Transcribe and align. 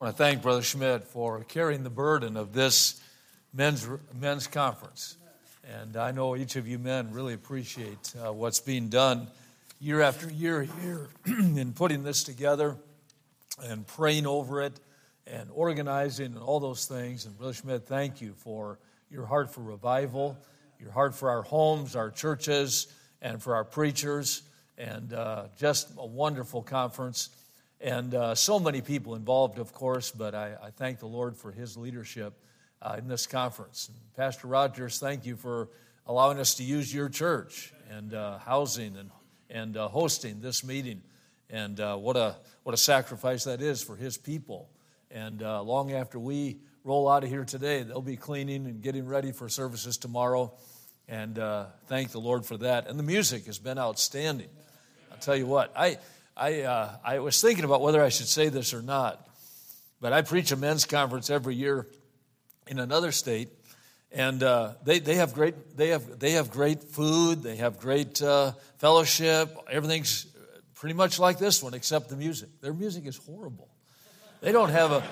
I 0.00 0.04
want 0.04 0.16
to 0.16 0.22
thank 0.22 0.42
Brother 0.42 0.62
Schmidt 0.62 1.02
for 1.02 1.42
carrying 1.42 1.82
the 1.82 1.90
burden 1.90 2.36
of 2.36 2.52
this 2.52 3.02
men's, 3.52 3.84
men's 4.16 4.46
conference. 4.46 5.16
And 5.68 5.96
I 5.96 6.12
know 6.12 6.36
each 6.36 6.54
of 6.54 6.68
you 6.68 6.78
men 6.78 7.10
really 7.10 7.34
appreciate 7.34 8.14
uh, 8.24 8.32
what's 8.32 8.60
being 8.60 8.90
done 8.90 9.26
year 9.80 10.00
after 10.00 10.30
year 10.30 10.62
here 10.62 11.08
in 11.26 11.72
putting 11.72 12.04
this 12.04 12.22
together 12.22 12.76
and 13.64 13.84
praying 13.88 14.24
over 14.24 14.62
it 14.62 14.78
and 15.26 15.50
organizing 15.52 16.26
and 16.26 16.38
all 16.38 16.60
those 16.60 16.86
things. 16.86 17.26
And 17.26 17.36
Brother 17.36 17.54
Schmidt, 17.54 17.88
thank 17.88 18.20
you 18.20 18.34
for 18.36 18.78
your 19.10 19.26
heart 19.26 19.50
for 19.52 19.62
revival, 19.62 20.38
your 20.78 20.92
heart 20.92 21.12
for 21.12 21.28
our 21.28 21.42
homes, 21.42 21.96
our 21.96 22.12
churches, 22.12 22.86
and 23.20 23.42
for 23.42 23.56
our 23.56 23.64
preachers. 23.64 24.42
And 24.78 25.12
uh, 25.12 25.46
just 25.58 25.90
a 25.98 26.06
wonderful 26.06 26.62
conference. 26.62 27.30
And 27.80 28.12
uh, 28.12 28.34
so 28.34 28.58
many 28.58 28.80
people 28.80 29.14
involved, 29.14 29.58
of 29.60 29.72
course, 29.72 30.10
but 30.10 30.34
I, 30.34 30.56
I 30.60 30.70
thank 30.70 30.98
the 30.98 31.06
Lord 31.06 31.36
for 31.36 31.52
his 31.52 31.76
leadership 31.76 32.34
uh, 32.82 32.96
in 32.98 33.06
this 33.06 33.26
conference. 33.28 33.88
And 33.88 33.96
Pastor 34.16 34.48
Rogers, 34.48 34.98
thank 34.98 35.24
you 35.24 35.36
for 35.36 35.68
allowing 36.04 36.40
us 36.40 36.54
to 36.54 36.64
use 36.64 36.92
your 36.92 37.08
church 37.08 37.72
and 37.88 38.14
uh, 38.14 38.38
housing 38.38 38.96
and, 38.96 39.10
and 39.48 39.76
uh, 39.76 39.86
hosting 39.86 40.40
this 40.40 40.64
meeting. 40.64 41.02
And 41.50 41.78
uh, 41.78 41.96
what, 41.96 42.16
a, 42.16 42.34
what 42.64 42.74
a 42.74 42.78
sacrifice 42.78 43.44
that 43.44 43.62
is 43.62 43.80
for 43.80 43.94
his 43.94 44.18
people. 44.18 44.68
And 45.12 45.40
uh, 45.40 45.62
long 45.62 45.92
after 45.92 46.18
we 46.18 46.58
roll 46.82 47.08
out 47.08 47.22
of 47.22 47.30
here 47.30 47.44
today, 47.44 47.84
they'll 47.84 48.02
be 48.02 48.16
cleaning 48.16 48.66
and 48.66 48.82
getting 48.82 49.06
ready 49.06 49.30
for 49.30 49.48
services 49.48 49.98
tomorrow. 49.98 50.52
And 51.08 51.38
thank 51.86 52.10
the 52.10 52.20
Lord 52.20 52.44
for 52.44 52.56
that. 52.58 52.88
And 52.88 52.98
the 52.98 53.04
music 53.04 53.46
has 53.46 53.58
been 53.58 53.78
outstanding. 53.78 54.48
I'll 55.12 55.18
tell 55.18 55.36
you 55.36 55.46
what, 55.46 55.72
I 55.76 55.98
I, 56.38 56.62
uh, 56.62 56.90
I 57.04 57.18
was 57.18 57.40
thinking 57.40 57.64
about 57.64 57.82
whether 57.82 58.00
I 58.00 58.10
should 58.10 58.28
say 58.28 58.48
this 58.48 58.72
or 58.72 58.80
not, 58.80 59.26
but 60.00 60.12
I 60.12 60.22
preach 60.22 60.52
a 60.52 60.56
men's 60.56 60.84
conference 60.84 61.30
every 61.30 61.56
year 61.56 61.86
in 62.68 62.78
another 62.78 63.10
state, 63.10 63.48
and 64.12 64.40
uh, 64.42 64.74
they, 64.84 65.00
they, 65.00 65.16
have 65.16 65.34
great, 65.34 65.76
they, 65.76 65.88
have, 65.88 66.20
they 66.20 66.32
have 66.32 66.50
great 66.50 66.84
food, 66.84 67.42
they 67.42 67.56
have 67.56 67.80
great 67.80 68.22
uh, 68.22 68.52
fellowship, 68.78 69.56
everything's 69.68 70.26
pretty 70.76 70.94
much 70.94 71.18
like 71.18 71.38
this 71.38 71.60
one 71.60 71.74
except 71.74 72.08
the 72.08 72.16
music. 72.16 72.48
Their 72.60 72.72
music 72.72 73.06
is 73.06 73.16
horrible. 73.16 73.68
They 74.40 74.52
don't 74.52 74.70
have 74.70 74.92
a. 74.92 75.02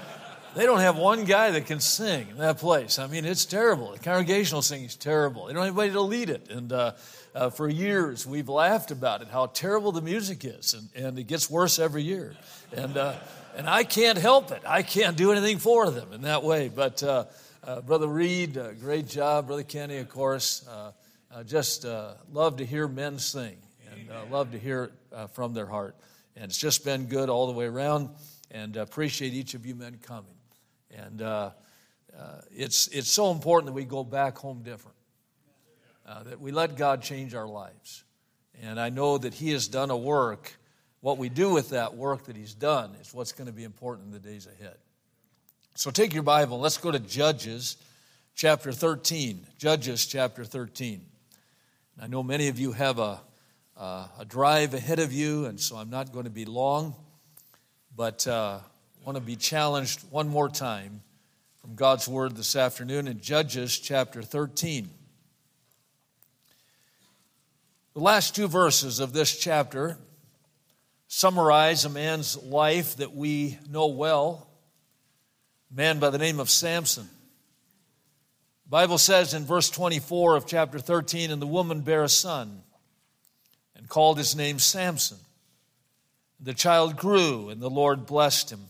They 0.57 0.65
don't 0.65 0.81
have 0.81 0.97
one 0.97 1.25
guy 1.25 1.51
that 1.51 1.67
can 1.67 1.81
sing 1.81 2.31
in 2.31 2.39
that 2.39 2.57
place. 2.57 2.99
I 2.99 3.09
mean, 3.09 3.27
it's 3.27 3.45
terrible. 3.45 3.93
The 3.93 3.99
congregational 3.99 4.63
singing 4.63 4.87
is 4.87 4.97
terrible. 4.97 5.45
They 5.45 5.53
don't 5.53 5.67
have 5.67 5.79
anybody 5.79 5.93
to 5.93 6.01
lead 6.01 6.31
it. 6.31 6.51
And 6.51 6.73
uh, 6.73 6.93
uh, 7.35 7.51
for 7.51 7.69
years 7.69 8.27
we've 8.27 8.49
laughed 8.49 8.91
about 8.91 9.21
it, 9.21 9.29
how 9.29 9.49
terrible 9.49 9.93
the 9.93 10.01
music 10.01 10.47
is, 10.47 10.73
and, 10.73 10.89
and 11.05 11.19
it 11.19 11.25
gets 11.25 11.51
worse 11.51 11.79
every 11.79 12.05
year. 12.05 12.35
And, 12.75 12.97
uh, 12.97 13.17
and 13.55 13.69
I 13.69 13.85
can't 13.85 14.17
help 14.17 14.51
it. 14.51 14.63
I 14.67 14.81
can't 14.81 15.15
do 15.15 15.31
anything 15.31 15.59
for 15.59 15.91
them 15.91 16.15
in 16.15 16.23
that 16.23 16.43
way. 16.43 16.71
But 16.75 17.03
uh, 17.03 17.27
uh 17.63 17.83
Brother 17.83 18.09
Reed, 18.09 18.57
uh, 18.57 18.73
great 18.73 19.09
job. 19.09 19.49
Brother 19.49 19.63
Kenny, 19.63 19.99
of 19.99 20.09
course. 20.09 20.67
Uh, 20.67 20.93
just 21.45 21.85
love 22.33 22.57
to 22.57 22.65
hear 22.65 22.89
men 22.89 23.19
sing 23.19 23.59
and 23.93 24.31
love 24.33 24.53
to 24.53 24.59
hear 24.59 24.85
it 24.85 25.31
from 25.35 25.53
their 25.53 25.67
heart. 25.67 25.97
And 26.35 26.47
it's 26.47 26.57
just 26.57 26.83
been 26.83 27.09
good 27.09 27.29
all 27.29 27.47
the 27.47 27.53
way 27.53 27.67
around, 27.67 28.09
and 28.51 28.75
appreciate 28.79 29.35
each 29.35 29.53
of 29.53 29.67
you 29.67 29.75
men 29.75 29.99
coming. 30.03 30.36
And 30.97 31.53
it's, 32.51 32.89
it's 32.89 33.11
so 33.11 33.31
important 33.31 33.67
that 33.67 33.75
we 33.75 33.85
go 33.85 34.03
back 34.03 34.39
home 34.39 34.63
different 34.63 34.97
uh, 36.07 36.23
that 36.23 36.41
we 36.41 36.53
let 36.53 36.77
God 36.77 37.03
change 37.03 37.35
our 37.35 37.49
lives. 37.49 38.05
And 38.63 38.81
I 38.81 38.89
know 38.89 39.19
that 39.19 39.35
He 39.35 39.51
has 39.51 39.69
done 39.69 39.91
a 39.91 39.97
work. 39.97 40.57
What 41.01 41.19
we 41.19 41.29
do 41.29 41.53
with 41.53 41.71
that 41.71 41.97
work 41.97 42.25
that 42.27 42.37
He's 42.37 42.55
done 42.55 42.95
is 43.01 43.13
what's 43.13 43.33
going 43.33 43.49
to 43.49 43.53
be 43.53 43.65
important 43.65 44.07
in 44.07 44.13
the 44.13 44.21
days 44.21 44.47
ahead. 44.47 44.77
So 45.75 45.91
take 45.91 46.15
your 46.15 46.23
Bible, 46.23 46.59
let's 46.59 46.79
go 46.79 46.91
to 46.91 46.99
Judges 46.99 47.77
chapter 48.35 48.73
13. 48.73 49.47
Judges 49.59 50.07
chapter 50.07 50.45
13. 50.45 51.05
I 52.01 52.07
know 52.07 52.23
many 52.23 52.49
of 52.49 52.59
you 52.59 52.73
have 52.73 52.99
a, 52.99 53.21
uh, 53.77 54.07
a 54.19 54.25
drive 54.25 54.75
ahead 54.75 54.99
of 54.99 55.13
you, 55.13 55.47
and 55.47 55.59
so 55.59 55.77
I'm 55.77 55.91
not 55.91 56.13
going 56.13 56.25
to 56.25 56.31
be 56.31 56.45
long, 56.45 56.95
but 57.95 58.27
uh, 58.27 58.61
want 59.07 59.17
to 59.17 59.23
be 59.23 59.37
challenged 59.37 60.01
one 60.11 60.29
more 60.29 60.49
time 60.49 61.01
from 61.61 61.77
God's 61.77 62.09
Word 62.09 62.35
this 62.35 62.57
afternoon 62.57 63.07
in 63.07 63.21
Judges 63.21 63.79
chapter 63.79 64.21
13. 64.21 64.91
The 67.95 68.01
last 68.01 68.35
two 68.35 68.49
verses 68.49 68.99
of 68.99 69.13
this 69.13 69.39
chapter 69.39 69.97
summarize 71.07 71.85
a 71.85 71.89
man's 71.89 72.37
life 72.37 72.97
that 72.97 73.15
we 73.15 73.61
know 73.71 73.87
well, 73.87 74.49
a 75.71 75.77
man 75.77 76.01
by 76.01 76.11
the 76.11 76.19
name 76.19 76.41
of 76.41 76.51
Samson. 76.51 77.09
The 78.65 78.71
Bible 78.71 78.99
says 78.99 79.35
in 79.35 79.45
verse 79.45 79.71
24 79.71 80.35
of 80.35 80.47
chapter 80.47 80.81
13, 80.81 81.31
and 81.31 81.41
the 81.41 81.47
woman 81.47 81.83
bare 81.83 82.03
a 82.03 82.09
son 82.09 82.61
and 83.77 83.89
called 83.89 84.19
his 84.19 84.35
name 84.35 84.59
Samson. 84.59 85.19
The 86.41 86.55
child 86.55 86.97
grew, 86.97 87.51
and 87.51 87.61
the 87.61 87.71
Lord 87.71 88.05
blessed 88.05 88.51
him. 88.51 88.63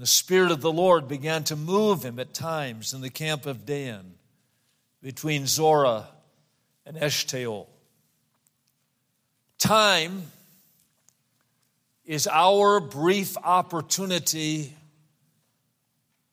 The 0.00 0.06
Spirit 0.06 0.50
of 0.50 0.62
the 0.62 0.72
Lord 0.72 1.08
began 1.08 1.44
to 1.44 1.56
move 1.56 2.02
him 2.02 2.18
at 2.18 2.32
times 2.32 2.94
in 2.94 3.02
the 3.02 3.10
camp 3.10 3.44
of 3.44 3.66
Dan, 3.66 4.14
between 5.02 5.46
Zorah 5.46 6.08
and 6.86 6.96
Eshtaol. 6.96 7.66
Time 9.58 10.22
is 12.06 12.26
our 12.26 12.80
brief 12.80 13.36
opportunity 13.36 14.74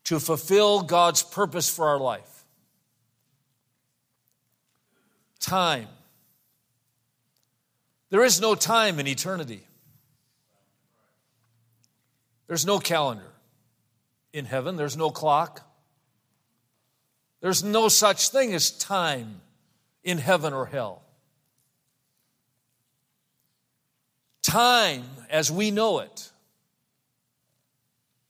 to 0.06 0.22
fulfill 0.22 0.84
God's 0.84 1.22
purpose 1.22 1.70
for 1.70 1.90
our 1.90 2.00
life. 2.00 2.46
Time. 5.42 5.90
There 8.12 8.24
is 8.24 8.40
no 8.40 8.56
time 8.56 8.98
in 9.02 9.08
eternity. 9.08 9.68
There's 12.48 12.66
no 12.66 12.80
calendar 12.80 13.34
in 14.34 14.46
heaven, 14.46 14.76
there's 14.76 14.98
no 14.98 15.10
clock. 15.10 15.62
There's 17.42 17.64
no 17.64 17.88
such 17.88 18.30
thing 18.30 18.54
as 18.54 18.72
time 18.72 19.42
in 20.04 20.18
heaven 20.18 20.54
or 20.54 20.66
hell. 20.66 21.04
Time, 24.42 25.04
as 25.30 25.52
we 25.52 25.72
know 25.72 26.00
it, 26.00 26.32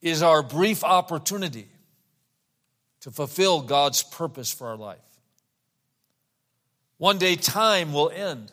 is 0.02 0.22
our 0.24 0.44
brief 0.44 0.84
opportunity 0.84 1.68
to 3.02 3.12
fulfill 3.12 3.62
God's 3.62 4.04
purpose 4.04 4.52
for 4.52 4.68
our 4.68 4.78
life. 4.78 4.98
One 6.98 7.20
day, 7.20 7.36
time 7.36 7.94
will 7.94 8.10
end. 8.10 8.52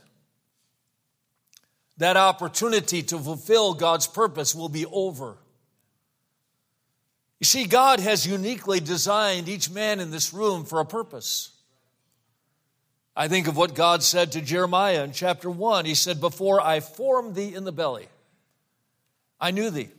That 1.96 2.16
opportunity 2.16 3.02
to 3.04 3.18
fulfill 3.18 3.74
God's 3.74 4.06
purpose 4.06 4.54
will 4.54 4.68
be 4.68 4.84
over. 4.86 5.36
You 7.44 7.46
see, 7.46 7.66
God 7.66 8.00
has 8.00 8.26
uniquely 8.26 8.80
designed 8.80 9.50
each 9.50 9.68
man 9.68 10.00
in 10.00 10.10
this 10.10 10.32
room 10.32 10.64
for 10.64 10.80
a 10.80 10.86
purpose. 10.86 11.50
I 13.14 13.28
think 13.28 13.48
of 13.48 13.54
what 13.58 13.74
God 13.74 14.02
said 14.02 14.32
to 14.32 14.40
Jeremiah 14.40 15.04
in 15.04 15.12
chapter 15.12 15.50
1. 15.50 15.84
He 15.84 15.94
said, 15.94 16.22
Before 16.22 16.58
I 16.58 16.80
formed 16.80 17.34
thee 17.34 17.54
in 17.54 17.64
the 17.64 17.70
belly, 17.70 18.08
I 19.38 19.50
knew 19.50 19.68
thee. 19.68 19.90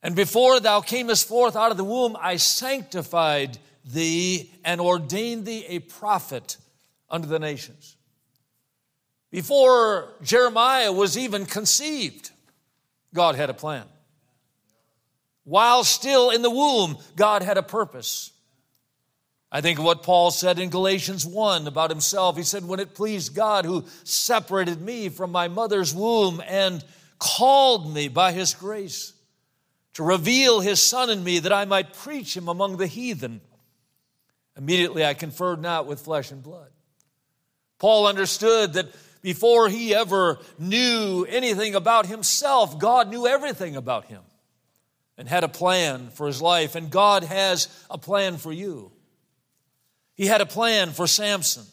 And 0.00 0.14
before 0.14 0.60
thou 0.60 0.80
camest 0.80 1.26
forth 1.26 1.56
out 1.56 1.72
of 1.72 1.76
the 1.76 1.82
womb, 1.82 2.16
I 2.20 2.36
sanctified 2.36 3.58
thee 3.84 4.52
and 4.64 4.80
ordained 4.80 5.44
thee 5.44 5.64
a 5.66 5.80
prophet 5.80 6.56
unto 7.10 7.26
the 7.26 7.40
nations. 7.40 7.96
Before 9.32 10.14
Jeremiah 10.22 10.92
was 10.92 11.18
even 11.18 11.46
conceived, 11.46 12.30
God 13.12 13.34
had 13.34 13.50
a 13.50 13.54
plan. 13.54 13.86
While 15.44 15.84
still 15.84 16.30
in 16.30 16.42
the 16.42 16.50
womb, 16.50 16.98
God 17.16 17.42
had 17.42 17.58
a 17.58 17.62
purpose. 17.62 18.32
I 19.52 19.60
think 19.60 19.78
of 19.78 19.84
what 19.84 20.02
Paul 20.02 20.30
said 20.30 20.58
in 20.58 20.70
Galatians 20.70 21.24
1 21.24 21.68
about 21.68 21.90
himself. 21.90 22.36
He 22.36 22.42
said, 22.42 22.66
When 22.66 22.80
it 22.80 22.94
pleased 22.94 23.34
God 23.34 23.64
who 23.64 23.84
separated 24.02 24.80
me 24.80 25.10
from 25.10 25.30
my 25.30 25.48
mother's 25.48 25.94
womb 25.94 26.42
and 26.46 26.84
called 27.18 27.94
me 27.94 28.08
by 28.08 28.32
his 28.32 28.54
grace 28.54 29.12
to 29.92 30.02
reveal 30.02 30.60
his 30.60 30.80
son 30.80 31.08
in 31.08 31.22
me 31.22 31.38
that 31.38 31.52
I 31.52 31.66
might 31.66 31.92
preach 31.92 32.36
him 32.36 32.48
among 32.48 32.78
the 32.78 32.88
heathen. 32.88 33.40
Immediately 34.56 35.04
I 35.04 35.14
conferred 35.14 35.60
not 35.60 35.86
with 35.86 36.00
flesh 36.00 36.32
and 36.32 36.42
blood. 36.42 36.70
Paul 37.78 38.06
understood 38.06 38.72
that 38.72 38.88
before 39.22 39.68
he 39.68 39.94
ever 39.94 40.38
knew 40.58 41.26
anything 41.28 41.74
about 41.74 42.06
himself, 42.06 42.78
God 42.78 43.08
knew 43.08 43.26
everything 43.26 43.76
about 43.76 44.06
him 44.06 44.22
and 45.16 45.28
had 45.28 45.44
a 45.44 45.48
plan 45.48 46.10
for 46.10 46.26
his 46.26 46.42
life, 46.42 46.74
and 46.74 46.90
God 46.90 47.24
has 47.24 47.68
a 47.88 47.98
plan 47.98 48.36
for 48.36 48.52
you. 48.52 48.90
He 50.14 50.26
had 50.26 50.40
a 50.40 50.46
plan 50.46 50.90
for 50.90 51.06
Samson. 51.06 51.64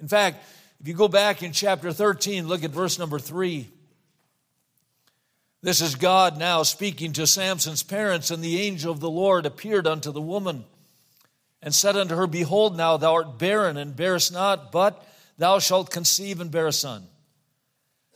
In 0.00 0.08
fact, 0.08 0.44
if 0.80 0.88
you 0.88 0.94
go 0.94 1.08
back 1.08 1.42
in 1.42 1.52
chapter 1.52 1.92
13, 1.92 2.48
look 2.48 2.64
at 2.64 2.70
verse 2.70 2.98
number 2.98 3.18
3. 3.18 3.68
This 5.62 5.80
is 5.80 5.94
God 5.94 6.38
now 6.38 6.64
speaking 6.64 7.12
to 7.12 7.26
Samson's 7.26 7.84
parents, 7.84 8.30
and 8.30 8.42
the 8.42 8.60
angel 8.60 8.92
of 8.92 8.98
the 9.00 9.10
Lord 9.10 9.46
appeared 9.46 9.86
unto 9.86 10.10
the 10.10 10.20
woman 10.20 10.64
and 11.62 11.72
said 11.72 11.96
unto 11.96 12.16
her, 12.16 12.26
Behold, 12.26 12.76
now 12.76 12.96
thou 12.96 13.14
art 13.14 13.38
barren 13.38 13.76
and 13.76 13.94
bearest 13.94 14.32
not, 14.32 14.72
but 14.72 15.06
thou 15.38 15.60
shalt 15.60 15.90
conceive 15.90 16.40
and 16.40 16.50
bear 16.50 16.66
a 16.66 16.72
son. 16.72 17.06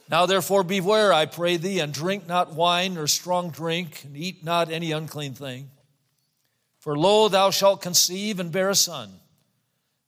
Now 0.08 0.26
therefore 0.26 0.62
beware, 0.62 1.12
I 1.12 1.26
pray 1.26 1.56
thee, 1.56 1.80
and 1.80 1.92
drink 1.92 2.26
not 2.26 2.54
wine 2.54 2.94
nor 2.94 3.06
strong 3.06 3.50
drink, 3.50 4.04
and 4.04 4.16
eat 4.16 4.44
not 4.44 4.70
any 4.70 4.92
unclean 4.92 5.34
thing. 5.34 5.70
For 6.78 6.96
lo, 6.96 7.28
thou 7.28 7.50
shalt 7.50 7.82
conceive 7.82 8.38
and 8.38 8.52
bear 8.52 8.70
a 8.70 8.74
son. 8.76 9.10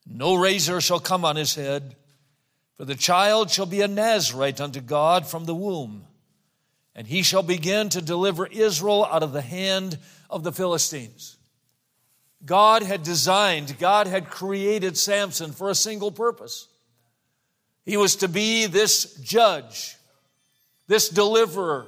No 0.07 0.37
razor 0.37 0.81
shall 0.81 1.01
come 1.01 1.25
on 1.25 1.37
his 1.37 1.57
head, 1.57 1.97
for 2.77 2.85
the 2.85 2.95
child 2.95 3.51
shall 3.51 3.67
be 3.67 3.81
a 3.81 3.89
Nazarite 3.89 4.61
unto 4.61 4.81
God 4.81 5.27
from 5.27 5.45
the 5.45 5.55
womb, 5.55 6.05
and 6.95 7.07
he 7.07 7.23
shall 7.23 7.43
begin 7.43 7.89
to 7.89 8.01
deliver 8.01 8.47
Israel 8.47 9.05
out 9.05 9.25
of 9.25 9.33
the 9.33 9.43
hand 9.43 9.99
of 10.31 10.45
the 10.45 10.53
Philistines. 10.53 11.37
God 12.47 12.85
had 12.85 13.03
designed, 13.03 13.79
God 13.81 14.07
had 14.07 14.31
created 14.31 14.97
Samson 14.97 15.51
for 15.51 15.69
a 15.69 15.75
single 15.75 16.13
purpose. 16.13 16.69
He 17.89 17.97
was 17.97 18.17
to 18.17 18.29
be 18.29 18.67
this 18.67 19.15
judge, 19.15 19.97
this 20.89 21.09
deliverer, 21.09 21.87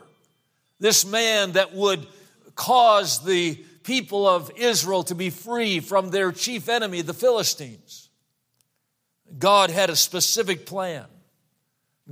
this 0.78 1.04
man 1.04 1.52
that 1.52 1.74
would 1.74 2.06
cause 2.54 3.22
the 3.22 3.56
people 3.82 4.26
of 4.26 4.50
Israel 4.56 5.02
to 5.04 5.14
be 5.14 5.28
free 5.28 5.78
from 5.78 6.10
their 6.10 6.32
chief 6.32 6.70
enemy, 6.70 7.02
the 7.02 7.12
Philistines. 7.12 8.08
God 9.38 9.68
had 9.68 9.90
a 9.90 9.94
specific 9.94 10.64
plan. 10.64 11.04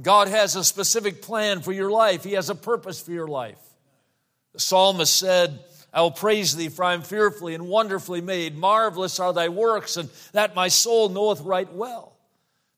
God 0.03 0.29
has 0.29 0.55
a 0.55 0.65
specific 0.65 1.23
plan 1.23 1.63
for 1.63 1.73
your 1.73 1.91
life, 1.91 2.25
He 2.25 2.33
has 2.33 2.51
a 2.51 2.55
purpose 2.55 3.01
for 3.01 3.13
your 3.13 3.27
life. 3.27 3.59
The 4.53 4.61
psalmist 4.61 5.17
said, 5.17 5.61
I 5.95 6.03
will 6.03 6.11
praise 6.11 6.55
thee, 6.55 6.69
for 6.69 6.85
I 6.85 6.93
am 6.93 7.01
fearfully 7.01 7.55
and 7.55 7.67
wonderfully 7.67 8.21
made. 8.21 8.55
Marvelous 8.55 9.19
are 9.19 9.33
thy 9.33 9.49
works, 9.49 9.97
and 9.97 10.11
that 10.33 10.55
my 10.55 10.69
soul 10.69 11.09
knoweth 11.09 11.41
right 11.41 11.73
well. 11.73 12.18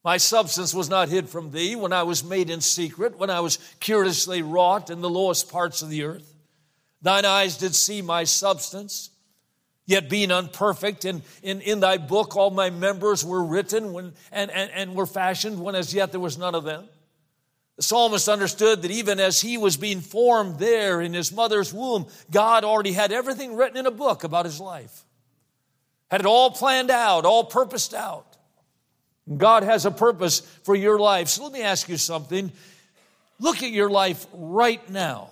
My 0.03 0.17
substance 0.17 0.73
was 0.73 0.89
not 0.89 1.09
hid 1.09 1.29
from 1.29 1.51
thee 1.51 1.75
when 1.75 1.93
I 1.93 2.03
was 2.03 2.23
made 2.23 2.49
in 2.49 2.61
secret, 2.61 3.17
when 3.17 3.29
I 3.29 3.39
was 3.39 3.59
curiously 3.79 4.41
wrought 4.41 4.89
in 4.89 5.01
the 5.01 5.09
lowest 5.09 5.51
parts 5.51 5.81
of 5.81 5.89
the 5.89 6.03
earth. 6.03 6.33
Thine 7.03 7.25
eyes 7.25 7.57
did 7.57 7.75
see 7.75 8.01
my 8.01 8.23
substance, 8.23 9.11
yet 9.85 10.09
being 10.09 10.31
unperfect, 10.31 11.05
and 11.05 11.21
in, 11.43 11.61
in 11.61 11.79
thy 11.81 11.97
book 11.97 12.35
all 12.35 12.49
my 12.49 12.71
members 12.71 13.23
were 13.23 13.43
written 13.43 13.93
when, 13.93 14.13
and, 14.31 14.49
and, 14.51 14.71
and 14.71 14.95
were 14.95 15.05
fashioned 15.05 15.61
when 15.61 15.75
as 15.75 15.93
yet 15.93 16.11
there 16.11 16.19
was 16.19 16.37
none 16.37 16.55
of 16.55 16.63
them. 16.63 16.85
The 17.77 17.83
psalmist 17.83 18.27
understood 18.27 18.81
that 18.81 18.91
even 18.91 19.19
as 19.19 19.41
he 19.41 19.57
was 19.57 19.77
being 19.77 20.01
formed 20.01 20.59
there 20.59 21.01
in 21.01 21.13
his 21.13 21.31
mother's 21.31 21.73
womb, 21.73 22.07
God 22.29 22.63
already 22.63 22.91
had 22.91 23.11
everything 23.11 23.55
written 23.55 23.77
in 23.77 23.85
a 23.85 23.91
book 23.91 24.23
about 24.23 24.45
his 24.45 24.59
life. 24.59 25.03
Had 26.09 26.21
it 26.21 26.27
all 26.27 26.51
planned 26.51 26.91
out, 26.91 27.25
all 27.25 27.43
purposed 27.43 27.93
out. 27.93 28.30
God 29.37 29.63
has 29.63 29.85
a 29.85 29.91
purpose 29.91 30.41
for 30.63 30.75
your 30.75 30.99
life. 30.99 31.27
So 31.27 31.43
let 31.43 31.53
me 31.53 31.61
ask 31.61 31.87
you 31.87 31.97
something. 31.97 32.51
Look 33.39 33.63
at 33.63 33.71
your 33.71 33.89
life 33.89 34.25
right 34.33 34.87
now. 34.89 35.29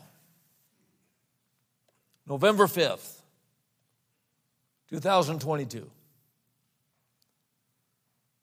November 2.27 2.67
5th, 2.67 3.21
2022. 4.89 5.89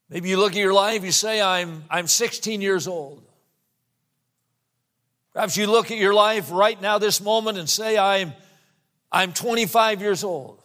Maybe 0.09 0.29
you 0.29 0.37
look 0.37 0.53
at 0.53 0.57
your 0.57 0.73
life, 0.73 1.03
you 1.03 1.11
say, 1.11 1.41
I'm, 1.41 1.83
I'm 1.89 2.07
16 2.07 2.61
years 2.61 2.87
old. 2.87 3.23
Perhaps 5.33 5.57
you 5.57 5.67
look 5.67 5.91
at 5.91 5.97
your 5.97 6.13
life 6.13 6.49
right 6.51 6.81
now, 6.81 6.97
this 6.97 7.21
moment, 7.21 7.57
and 7.57 7.69
say, 7.69 7.97
I'm, 7.97 8.33
I'm 9.11 9.33
25 9.33 10.01
years 10.01 10.23
old, 10.23 10.61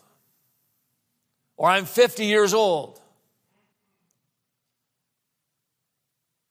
or 1.56 1.68
I'm 1.68 1.84
50 1.84 2.24
years 2.24 2.54
old. 2.54 3.01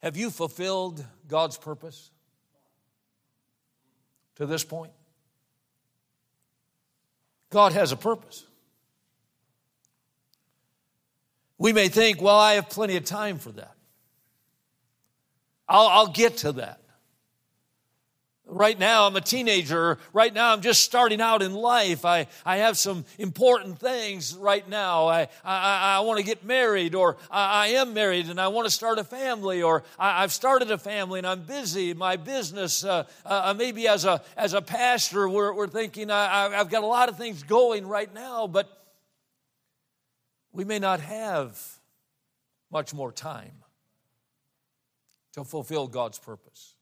Have 0.01 0.17
you 0.17 0.31
fulfilled 0.31 1.05
God's 1.27 1.57
purpose 1.57 2.11
to 4.35 4.45
this 4.45 4.63
point? 4.63 4.91
God 7.51 7.73
has 7.73 7.91
a 7.91 7.97
purpose. 7.97 8.45
We 11.57 11.73
may 11.73 11.89
think, 11.89 12.21
well, 12.21 12.37
I 12.37 12.53
have 12.53 12.69
plenty 12.69 12.97
of 12.97 13.05
time 13.05 13.37
for 13.37 13.51
that. 13.51 13.75
I'll, 15.69 15.87
I'll 15.87 16.07
get 16.07 16.37
to 16.37 16.53
that. 16.53 16.81
Right 18.53 18.77
now, 18.77 19.07
I'm 19.07 19.15
a 19.15 19.21
teenager. 19.21 19.97
Right 20.11 20.33
now, 20.33 20.51
I'm 20.51 20.59
just 20.59 20.83
starting 20.83 21.21
out 21.21 21.41
in 21.41 21.53
life. 21.53 22.03
I, 22.03 22.27
I 22.45 22.57
have 22.57 22.77
some 22.77 23.05
important 23.17 23.79
things 23.79 24.35
right 24.35 24.67
now. 24.67 25.07
I, 25.07 25.29
I, 25.41 25.95
I 25.95 25.99
want 26.01 26.19
to 26.19 26.25
get 26.25 26.43
married, 26.43 26.93
or 26.93 27.15
I, 27.31 27.63
I, 27.63 27.67
am 27.67 27.93
married 27.93 28.27
and 28.27 28.41
I 28.41 28.49
want 28.49 28.65
to 28.65 28.69
start 28.69 28.99
a 28.99 29.05
family, 29.05 29.63
or 29.63 29.83
I, 29.97 30.19
have 30.19 30.33
started 30.33 30.69
a 30.69 30.77
family 30.77 31.19
and 31.19 31.27
I'm 31.27 31.43
busy. 31.43 31.93
My 31.93 32.17
business, 32.17 32.83
uh, 32.83 33.05
uh, 33.25 33.55
maybe 33.57 33.87
as 33.87 34.03
a, 34.03 34.21
as 34.35 34.51
a 34.51 34.61
pastor, 34.61 35.29
we're, 35.29 35.53
we're 35.53 35.67
thinking 35.67 36.11
I, 36.11 36.47
I've 36.47 36.69
got 36.69 36.83
a 36.83 36.87
lot 36.87 37.07
of 37.07 37.17
things 37.17 37.43
going 37.43 37.87
right 37.87 38.13
now, 38.13 38.47
but 38.47 38.67
we 40.51 40.65
may 40.65 40.79
not 40.79 40.99
have 40.99 41.57
much 42.69 42.93
more 42.93 43.13
time 43.13 43.63
to 45.35 45.45
fulfill 45.45 45.87
God's 45.87 46.19
purpose. 46.19 46.75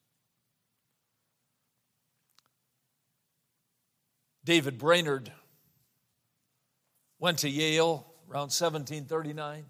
David 4.49 4.79
Brainerd 4.79 5.31
went 7.19 7.37
to 7.37 7.47
Yale 7.47 8.11
around 8.27 8.49
1739. 8.49 9.63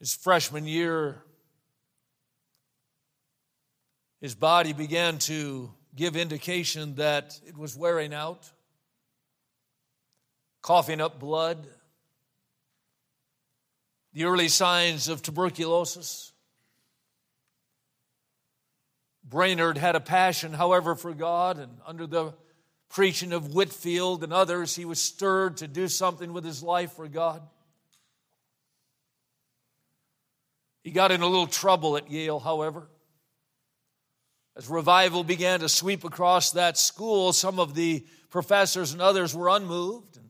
His 0.00 0.14
freshman 0.14 0.66
year, 0.66 1.22
his 4.22 4.34
body 4.34 4.72
began 4.72 5.18
to 5.18 5.70
give 5.94 6.16
indication 6.16 6.94
that 6.94 7.38
it 7.46 7.58
was 7.58 7.76
wearing 7.76 8.14
out, 8.14 8.50
coughing 10.62 11.02
up 11.02 11.20
blood, 11.20 11.66
the 14.14 14.24
early 14.24 14.48
signs 14.48 15.08
of 15.08 15.20
tuberculosis. 15.20 16.32
Brainerd 19.24 19.78
had 19.78 19.96
a 19.96 20.00
passion, 20.00 20.52
however, 20.52 20.94
for 20.94 21.14
God, 21.14 21.58
and 21.58 21.78
under 21.86 22.06
the 22.06 22.34
preaching 22.90 23.32
of 23.32 23.54
Whitefield 23.54 24.22
and 24.22 24.32
others, 24.32 24.76
he 24.76 24.84
was 24.84 25.00
stirred 25.00 25.56
to 25.58 25.68
do 25.68 25.88
something 25.88 26.32
with 26.32 26.44
his 26.44 26.62
life 26.62 26.92
for 26.92 27.08
God. 27.08 27.42
He 30.82 30.90
got 30.90 31.10
in 31.10 31.22
a 31.22 31.26
little 31.26 31.46
trouble 31.46 31.96
at 31.96 32.10
Yale, 32.10 32.38
however. 32.38 32.88
As 34.56 34.68
revival 34.68 35.24
began 35.24 35.60
to 35.60 35.68
sweep 35.68 36.04
across 36.04 36.52
that 36.52 36.76
school, 36.76 37.32
some 37.32 37.58
of 37.58 37.74
the 37.74 38.06
professors 38.30 38.92
and 38.92 39.00
others 39.00 39.34
were 39.34 39.48
unmoved. 39.48 40.18
And 40.18 40.28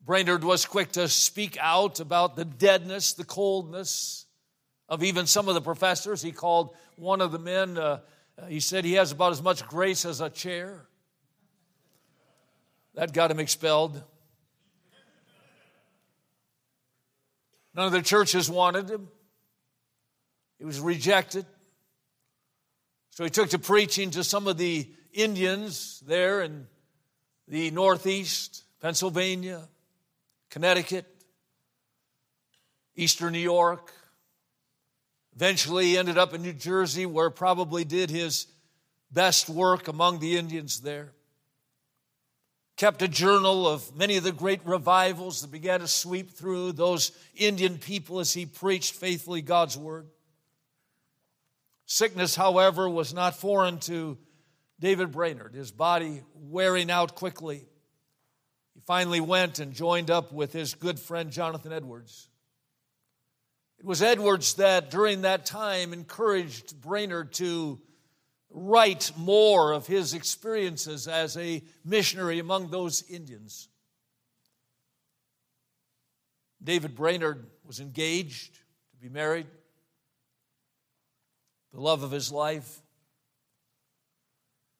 Brainerd 0.00 0.42
was 0.42 0.64
quick 0.64 0.92
to 0.92 1.06
speak 1.08 1.58
out 1.60 2.00
about 2.00 2.34
the 2.34 2.46
deadness, 2.46 3.12
the 3.12 3.24
coldness 3.24 4.26
of 4.88 5.02
even 5.02 5.26
some 5.26 5.48
of 5.48 5.54
the 5.54 5.60
professors. 5.60 6.22
He 6.22 6.32
called 6.32 6.74
one 6.96 7.20
of 7.20 7.32
the 7.32 7.38
men, 7.38 7.76
uh, 7.76 8.00
he 8.48 8.60
said 8.60 8.84
he 8.84 8.94
has 8.94 9.12
about 9.12 9.32
as 9.32 9.42
much 9.42 9.66
grace 9.66 10.04
as 10.04 10.20
a 10.20 10.30
chair. 10.30 10.86
That 12.94 13.12
got 13.12 13.30
him 13.30 13.40
expelled. 13.40 14.02
None 17.74 17.86
of 17.86 17.92
the 17.92 18.02
churches 18.02 18.48
wanted 18.48 18.88
him. 18.88 19.08
He 20.58 20.64
was 20.64 20.80
rejected. 20.80 21.44
So 23.10 23.24
he 23.24 23.30
took 23.30 23.50
to 23.50 23.58
preaching 23.58 24.10
to 24.12 24.24
some 24.24 24.46
of 24.46 24.56
the 24.56 24.90
Indians 25.12 26.02
there 26.06 26.42
in 26.42 26.66
the 27.48 27.70
Northeast, 27.70 28.64
Pennsylvania, 28.80 29.68
Connecticut, 30.50 31.06
Eastern 32.94 33.32
New 33.34 33.38
York, 33.38 33.92
Eventually, 35.36 35.88
he 35.88 35.98
ended 35.98 36.16
up 36.16 36.32
in 36.32 36.40
New 36.40 36.54
Jersey, 36.54 37.04
where 37.04 37.28
probably 37.28 37.84
did 37.84 38.08
his 38.08 38.46
best 39.10 39.50
work 39.50 39.86
among 39.86 40.18
the 40.18 40.38
Indians 40.38 40.80
there. 40.80 41.12
Kept 42.76 43.02
a 43.02 43.08
journal 43.08 43.68
of 43.68 43.94
many 43.94 44.16
of 44.16 44.24
the 44.24 44.32
great 44.32 44.60
revivals 44.64 45.42
that 45.42 45.50
began 45.50 45.80
to 45.80 45.88
sweep 45.88 46.30
through 46.30 46.72
those 46.72 47.12
Indian 47.34 47.76
people 47.76 48.18
as 48.18 48.32
he 48.32 48.46
preached 48.46 48.94
faithfully 48.94 49.42
God's 49.42 49.76
word. 49.76 50.08
Sickness, 51.84 52.34
however, 52.34 52.88
was 52.88 53.12
not 53.12 53.36
foreign 53.36 53.78
to 53.80 54.16
David 54.80 55.12
Brainerd, 55.12 55.54
his 55.54 55.70
body 55.70 56.22
wearing 56.34 56.90
out 56.90 57.14
quickly. 57.14 57.66
He 58.74 58.80
finally 58.86 59.20
went 59.20 59.58
and 59.58 59.72
joined 59.72 60.10
up 60.10 60.32
with 60.32 60.52
his 60.52 60.74
good 60.74 60.98
friend 60.98 61.30
Jonathan 61.30 61.72
Edwards. 61.72 62.28
It 63.78 63.84
was 63.84 64.02
Edwards 64.02 64.54
that 64.54 64.90
during 64.90 65.22
that 65.22 65.46
time 65.46 65.92
encouraged 65.92 66.80
Brainerd 66.80 67.32
to 67.34 67.80
write 68.50 69.12
more 69.16 69.72
of 69.72 69.86
his 69.86 70.14
experiences 70.14 71.06
as 71.06 71.36
a 71.36 71.62
missionary 71.84 72.38
among 72.38 72.70
those 72.70 73.04
Indians. 73.10 73.68
David 76.62 76.94
Brainerd 76.94 77.46
was 77.66 77.80
engaged 77.80 78.54
to 78.54 78.98
be 79.00 79.08
married, 79.08 79.46
the 81.72 81.80
love 81.80 82.02
of 82.02 82.10
his 82.10 82.32
life, 82.32 82.80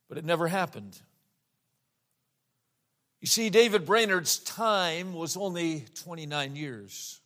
but 0.08 0.16
it 0.16 0.24
never 0.24 0.48
happened. 0.48 0.98
You 3.20 3.28
see, 3.28 3.50
David 3.50 3.84
Brainerd's 3.84 4.38
time 4.38 5.12
was 5.12 5.36
only 5.36 5.84
29 6.02 6.56
years. 6.56 7.20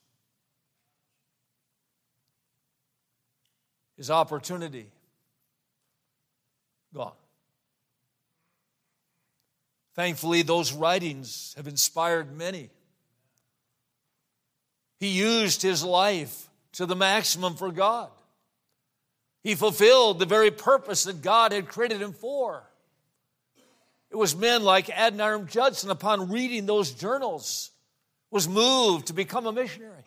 His 4.00 4.11
opportunity 4.11 4.87
gone. 6.95 7.12
Thankfully, 9.95 10.40
those 10.40 10.73
writings 10.73 11.52
have 11.59 11.69
inspired 11.69 12.35
many. 12.35 12.71
He 15.00 15.09
used 15.09 15.61
his 15.61 15.85
life 15.85 16.49
to 16.73 16.87
the 16.87 16.97
maximum 16.97 17.57
for 17.57 17.71
God. 17.71 18.09
He 19.42 19.54
fulfilled 19.54 20.19
the 20.19 20.25
very 20.25 20.50
purpose 20.50 21.04
that 21.04 21.21
God 21.21 21.52
had 21.52 21.69
created 21.69 22.00
him 22.00 22.14
for. 22.14 22.64
It 24.11 24.16
was 24.16 24.35
men 24.35 24.62
like 24.62 24.87
Adoniram 24.87 25.47
Judson, 25.47 25.90
upon 25.90 26.30
reading 26.30 26.64
those 26.64 26.92
journals, 26.92 27.71
was 28.30 28.49
moved 28.49 29.09
to 29.09 29.12
become 29.12 29.47
a 29.47 29.52
missionary. 29.52 30.04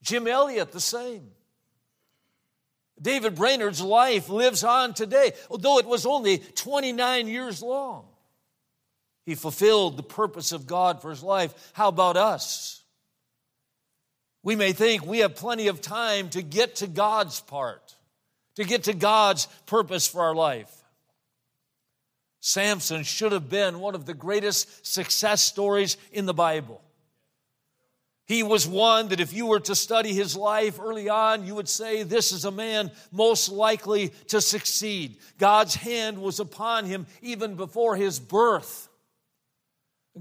Jim 0.00 0.26
Elliot, 0.26 0.72
the 0.72 0.80
same. 0.80 1.32
David 3.00 3.34
Brainerd's 3.34 3.80
life 3.80 4.28
lives 4.28 4.64
on 4.64 4.94
today, 4.94 5.32
although 5.50 5.78
it 5.78 5.86
was 5.86 6.06
only 6.06 6.38
29 6.38 7.28
years 7.28 7.62
long. 7.62 8.06
He 9.24 9.34
fulfilled 9.34 9.96
the 9.96 10.02
purpose 10.02 10.52
of 10.52 10.66
God 10.66 11.02
for 11.02 11.10
his 11.10 11.22
life. 11.22 11.72
How 11.74 11.88
about 11.88 12.16
us? 12.16 12.82
We 14.42 14.56
may 14.56 14.72
think 14.72 15.04
we 15.04 15.18
have 15.18 15.34
plenty 15.34 15.68
of 15.68 15.80
time 15.80 16.30
to 16.30 16.42
get 16.42 16.76
to 16.76 16.86
God's 16.86 17.40
part, 17.40 17.94
to 18.56 18.64
get 18.64 18.84
to 18.84 18.94
God's 18.94 19.46
purpose 19.66 20.06
for 20.08 20.22
our 20.22 20.34
life. 20.34 20.74
Samson 22.40 23.02
should 23.02 23.32
have 23.32 23.50
been 23.50 23.80
one 23.80 23.94
of 23.94 24.06
the 24.06 24.14
greatest 24.14 24.86
success 24.86 25.42
stories 25.42 25.96
in 26.12 26.24
the 26.24 26.34
Bible. 26.34 26.80
He 28.28 28.42
was 28.42 28.66
one 28.66 29.08
that 29.08 29.20
if 29.20 29.32
you 29.32 29.46
were 29.46 29.60
to 29.60 29.74
study 29.74 30.12
his 30.12 30.36
life 30.36 30.78
early 30.78 31.08
on, 31.08 31.46
you 31.46 31.54
would 31.54 31.68
say, 31.68 32.02
This 32.02 32.30
is 32.30 32.44
a 32.44 32.50
man 32.50 32.90
most 33.10 33.48
likely 33.48 34.10
to 34.28 34.42
succeed. 34.42 35.16
God's 35.38 35.74
hand 35.74 36.18
was 36.18 36.38
upon 36.38 36.84
him 36.84 37.06
even 37.22 37.54
before 37.54 37.96
his 37.96 38.20
birth. 38.20 38.90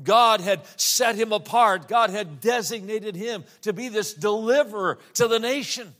God 0.01 0.39
had 0.39 0.61
set 0.79 1.15
him 1.15 1.33
apart, 1.33 1.89
God 1.89 2.09
had 2.09 2.39
designated 2.39 3.15
him 3.15 3.43
to 3.63 3.73
be 3.73 3.89
this 3.89 4.13
deliverer 4.13 4.99
to 5.15 5.27
the 5.27 5.39
nation. 5.39 5.93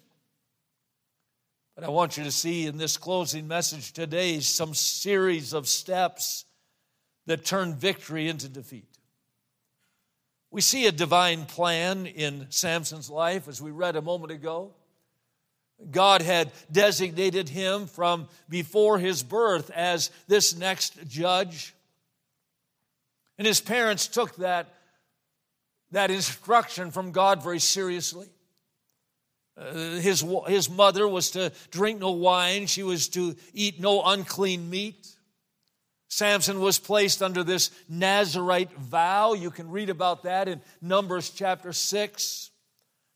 But 1.76 1.84
I 1.84 1.90
want 1.90 2.18
you 2.18 2.24
to 2.24 2.32
see 2.32 2.68
in 2.68 2.78
this 2.78 2.96
closing 2.96 3.50
message 3.50 3.92
today 3.92 4.40
some 4.40 4.74
series 4.74 5.52
of 5.52 5.68
steps 5.68 6.46
that 7.26 7.44
turn 7.44 7.76
victory 7.76 8.30
into 8.30 8.48
defeat. 8.48 8.97
We 10.58 10.62
see 10.62 10.88
a 10.88 10.92
divine 10.92 11.46
plan 11.46 12.08
in 12.08 12.48
Samson's 12.50 13.12
life, 13.12 13.48
as 13.48 13.62
we 13.62 13.70
read 13.70 13.96
a 13.96 14.02
moment 14.02 14.32
ago. 14.32 14.72
God 15.92 16.24
had 16.24 16.52
designated 16.72 17.48
him 17.48 17.86
from 17.86 18.28
before 18.50 18.98
his 18.98 19.22
birth 19.22 19.70
as 19.70 20.10
this 20.28 20.58
next 20.58 21.08
judge. 21.08 21.76
And 23.38 23.46
his 23.46 23.62
parents 23.62 24.08
took 24.08 24.36
that, 24.38 24.74
that 25.92 26.10
instruction 26.10 26.90
from 26.90 27.12
God 27.12 27.44
very 27.44 27.60
seriously. 27.60 28.26
Uh, 29.56 29.74
his, 30.00 30.26
his 30.48 30.72
mother 30.72 31.08
was 31.08 31.30
to 31.30 31.52
drink 31.70 32.00
no 32.00 32.14
wine, 32.14 32.66
she 32.66 32.82
was 32.82 33.10
to 33.10 33.36
eat 33.54 33.80
no 33.80 34.02
unclean 34.04 34.72
meat. 34.72 35.17
Samson 36.10 36.62
was 36.62 36.80
placed 36.80 37.22
under 37.22 37.44
this 37.44 37.72
Nazarite 37.90 38.72
vow. 38.74 39.34
You 39.34 39.52
can 39.52 39.70
read 39.70 39.90
about 39.90 40.24
that 40.24 40.48
in 40.48 40.62
Numbers 40.82 41.30
chapter 41.30 41.74
6. 41.74 42.52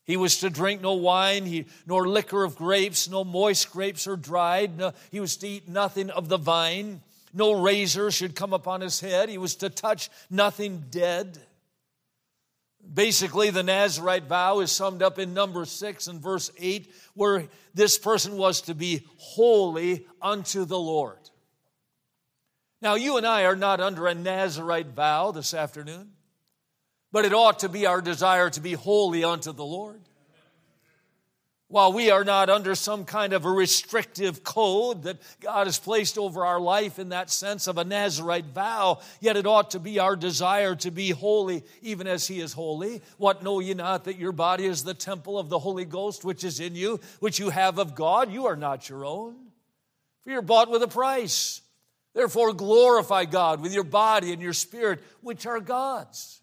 He 0.04 0.16
was 0.16 0.38
to 0.38 0.50
drink 0.50 0.82
no 0.82 0.94
wine, 0.94 1.46
he, 1.46 1.66
nor 1.86 2.08
liquor 2.08 2.44
of 2.44 2.56
grapes, 2.56 3.08
no 3.08 3.24
moist 3.24 3.70
grapes 3.70 4.06
or 4.06 4.16
dried. 4.16 4.76
No, 4.76 4.92
he 5.10 5.20
was 5.20 5.36
to 5.38 5.48
eat 5.48 5.68
nothing 5.68 6.10
of 6.10 6.28
the 6.28 6.38
vine. 6.38 7.00
No 7.32 7.62
razor 7.62 8.10
should 8.10 8.34
come 8.34 8.52
upon 8.52 8.80
his 8.80 9.00
head. 9.00 9.28
He 9.28 9.38
was 9.38 9.54
to 9.56 9.70
touch 9.70 10.10
nothing 10.28 10.84
dead. 10.90 11.38
Basically, 12.92 13.50
the 13.50 13.62
Nazarite 13.62 14.24
vow 14.24 14.58
is 14.60 14.72
summed 14.72 15.02
up 15.02 15.18
in 15.18 15.32
number 15.32 15.64
6 15.64 16.06
and 16.08 16.20
verse 16.20 16.50
8, 16.58 16.92
where 17.14 17.46
this 17.72 17.96
person 17.96 18.36
was 18.36 18.60
to 18.62 18.74
be 18.74 19.06
holy 19.16 20.04
unto 20.20 20.64
the 20.64 20.78
Lord. 20.78 21.21
Now, 22.82 22.96
you 22.96 23.16
and 23.16 23.24
I 23.24 23.44
are 23.44 23.54
not 23.54 23.80
under 23.80 24.08
a 24.08 24.14
Nazarite 24.14 24.88
vow 24.88 25.30
this 25.30 25.54
afternoon, 25.54 26.10
but 27.12 27.24
it 27.24 27.32
ought 27.32 27.60
to 27.60 27.68
be 27.68 27.86
our 27.86 28.02
desire 28.02 28.50
to 28.50 28.60
be 28.60 28.72
holy 28.72 29.22
unto 29.22 29.52
the 29.52 29.64
Lord. 29.64 30.00
While 31.68 31.92
we 31.92 32.10
are 32.10 32.24
not 32.24 32.50
under 32.50 32.74
some 32.74 33.04
kind 33.04 33.32
of 33.32 33.46
a 33.46 33.50
restrictive 33.50 34.42
code 34.42 35.04
that 35.04 35.22
God 35.40 35.68
has 35.68 35.78
placed 35.78 36.18
over 36.18 36.44
our 36.44 36.60
life 36.60 36.98
in 36.98 37.10
that 37.10 37.30
sense 37.30 37.66
of 37.66 37.78
a 37.78 37.84
Nazarite 37.84 38.46
vow, 38.46 38.98
yet 39.20 39.36
it 39.36 39.46
ought 39.46 39.70
to 39.70 39.78
be 39.78 40.00
our 40.00 40.16
desire 40.16 40.74
to 40.74 40.90
be 40.90 41.10
holy 41.10 41.62
even 41.82 42.08
as 42.08 42.26
He 42.26 42.40
is 42.40 42.52
holy. 42.52 43.00
What 43.16 43.44
know 43.44 43.60
ye 43.60 43.72
not 43.74 44.04
that 44.04 44.18
your 44.18 44.32
body 44.32 44.66
is 44.66 44.82
the 44.82 44.92
temple 44.92 45.38
of 45.38 45.48
the 45.48 45.60
Holy 45.60 45.86
Ghost 45.86 46.24
which 46.24 46.44
is 46.44 46.58
in 46.60 46.74
you, 46.74 47.00
which 47.20 47.38
you 47.38 47.48
have 47.50 47.78
of 47.78 47.94
God? 47.94 48.30
You 48.30 48.46
are 48.46 48.56
not 48.56 48.90
your 48.90 49.06
own, 49.06 49.36
for 50.24 50.30
you're 50.30 50.42
bought 50.42 50.68
with 50.68 50.82
a 50.82 50.88
price. 50.88 51.61
Therefore, 52.14 52.52
glorify 52.52 53.24
God 53.24 53.60
with 53.60 53.72
your 53.72 53.84
body 53.84 54.32
and 54.32 54.42
your 54.42 54.52
spirit, 54.52 55.00
which 55.22 55.46
are 55.46 55.60
God's. 55.60 56.40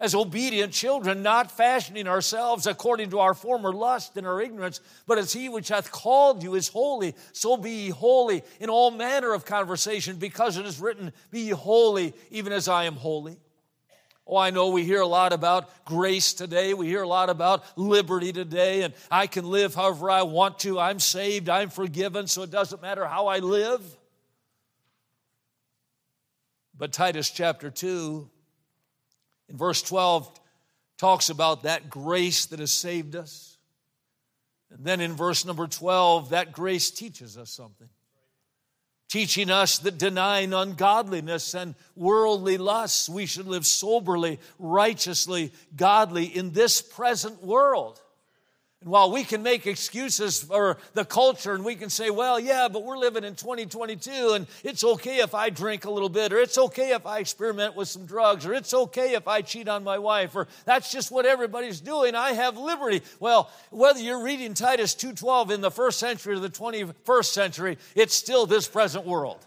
As 0.00 0.16
obedient 0.16 0.72
children, 0.72 1.22
not 1.22 1.52
fashioning 1.52 2.08
ourselves 2.08 2.66
according 2.66 3.10
to 3.10 3.20
our 3.20 3.34
former 3.34 3.72
lust 3.72 4.16
and 4.16 4.26
our 4.26 4.40
ignorance, 4.40 4.80
but 5.06 5.16
as 5.16 5.32
He 5.32 5.48
which 5.48 5.68
hath 5.68 5.92
called 5.92 6.42
you 6.42 6.56
is 6.56 6.66
holy, 6.66 7.14
so 7.32 7.56
be 7.56 7.70
ye 7.70 7.90
holy 7.90 8.42
in 8.58 8.68
all 8.68 8.90
manner 8.90 9.32
of 9.32 9.44
conversation, 9.44 10.16
because 10.16 10.56
it 10.56 10.66
is 10.66 10.80
written, 10.80 11.12
Be 11.30 11.42
ye 11.42 11.50
holy, 11.50 12.14
even 12.30 12.52
as 12.52 12.66
I 12.66 12.84
am 12.84 12.96
holy. 12.96 13.38
Oh, 14.26 14.36
I 14.36 14.50
know 14.50 14.70
we 14.70 14.84
hear 14.84 15.00
a 15.00 15.06
lot 15.06 15.32
about 15.32 15.84
grace 15.84 16.32
today. 16.32 16.74
We 16.74 16.86
hear 16.86 17.02
a 17.02 17.08
lot 17.08 17.30
about 17.30 17.64
liberty 17.76 18.32
today, 18.32 18.82
and 18.82 18.94
I 19.08 19.28
can 19.28 19.44
live 19.44 19.74
however 19.74 20.10
I 20.10 20.22
want 20.22 20.60
to. 20.60 20.80
I'm 20.80 20.98
saved, 20.98 21.48
I'm 21.48 21.70
forgiven, 21.70 22.26
so 22.26 22.42
it 22.42 22.50
doesn't 22.50 22.82
matter 22.82 23.04
how 23.06 23.28
I 23.28 23.38
live. 23.38 23.82
But 26.76 26.92
Titus 26.92 27.30
chapter 27.30 27.70
2, 27.70 28.28
in 29.48 29.56
verse 29.56 29.82
12, 29.82 30.40
talks 30.98 31.30
about 31.30 31.64
that 31.64 31.90
grace 31.90 32.46
that 32.46 32.60
has 32.60 32.72
saved 32.72 33.16
us. 33.16 33.58
And 34.70 34.84
then 34.84 35.00
in 35.00 35.12
verse 35.12 35.44
number 35.44 35.66
12, 35.66 36.30
that 36.30 36.52
grace 36.52 36.90
teaches 36.90 37.36
us 37.36 37.50
something. 37.50 37.88
Teaching 39.10 39.50
us 39.50 39.78
that 39.80 39.98
denying 39.98 40.54
ungodliness 40.54 41.54
and 41.54 41.74
worldly 41.94 42.56
lusts, 42.56 43.08
we 43.08 43.26
should 43.26 43.46
live 43.46 43.66
soberly, 43.66 44.40
righteously, 44.58 45.52
godly 45.76 46.24
in 46.24 46.52
this 46.52 46.80
present 46.80 47.42
world. 47.42 48.00
And 48.82 48.90
while 48.90 49.10
we 49.10 49.22
can 49.22 49.42
make 49.42 49.66
excuses 49.66 50.42
for 50.42 50.76
the 50.94 51.04
culture 51.04 51.54
and 51.54 51.64
we 51.64 51.76
can 51.76 51.88
say, 51.88 52.10
well, 52.10 52.38
yeah, 52.38 52.68
but 52.68 52.84
we're 52.84 52.98
living 52.98 53.24
in 53.24 53.34
2022 53.34 54.32
and 54.34 54.46
it's 54.64 54.82
okay 54.82 55.18
if 55.18 55.34
I 55.34 55.50
drink 55.50 55.84
a 55.84 55.90
little 55.90 56.08
bit 56.08 56.32
or 56.32 56.38
it's 56.38 56.58
okay 56.58 56.90
if 56.90 57.06
I 57.06 57.20
experiment 57.20 57.76
with 57.76 57.88
some 57.88 58.06
drugs 58.06 58.44
or 58.44 58.54
it's 58.54 58.74
okay 58.74 59.14
if 59.14 59.28
I 59.28 59.40
cheat 59.42 59.68
on 59.68 59.84
my 59.84 59.98
wife 59.98 60.34
or 60.34 60.48
that's 60.64 60.90
just 60.90 61.10
what 61.12 61.26
everybody's 61.26 61.80
doing. 61.80 62.14
I 62.14 62.32
have 62.32 62.56
liberty. 62.56 63.02
Well, 63.20 63.50
whether 63.70 64.00
you're 64.00 64.22
reading 64.22 64.54
Titus 64.54 64.94
2:12 64.94 65.50
in 65.50 65.60
the 65.60 65.70
1st 65.70 65.94
century 65.94 66.34
or 66.34 66.40
the 66.40 66.50
21st 66.50 67.32
century, 67.32 67.78
it's 67.94 68.14
still 68.14 68.46
this 68.46 68.66
present 68.66 69.06
world. 69.06 69.38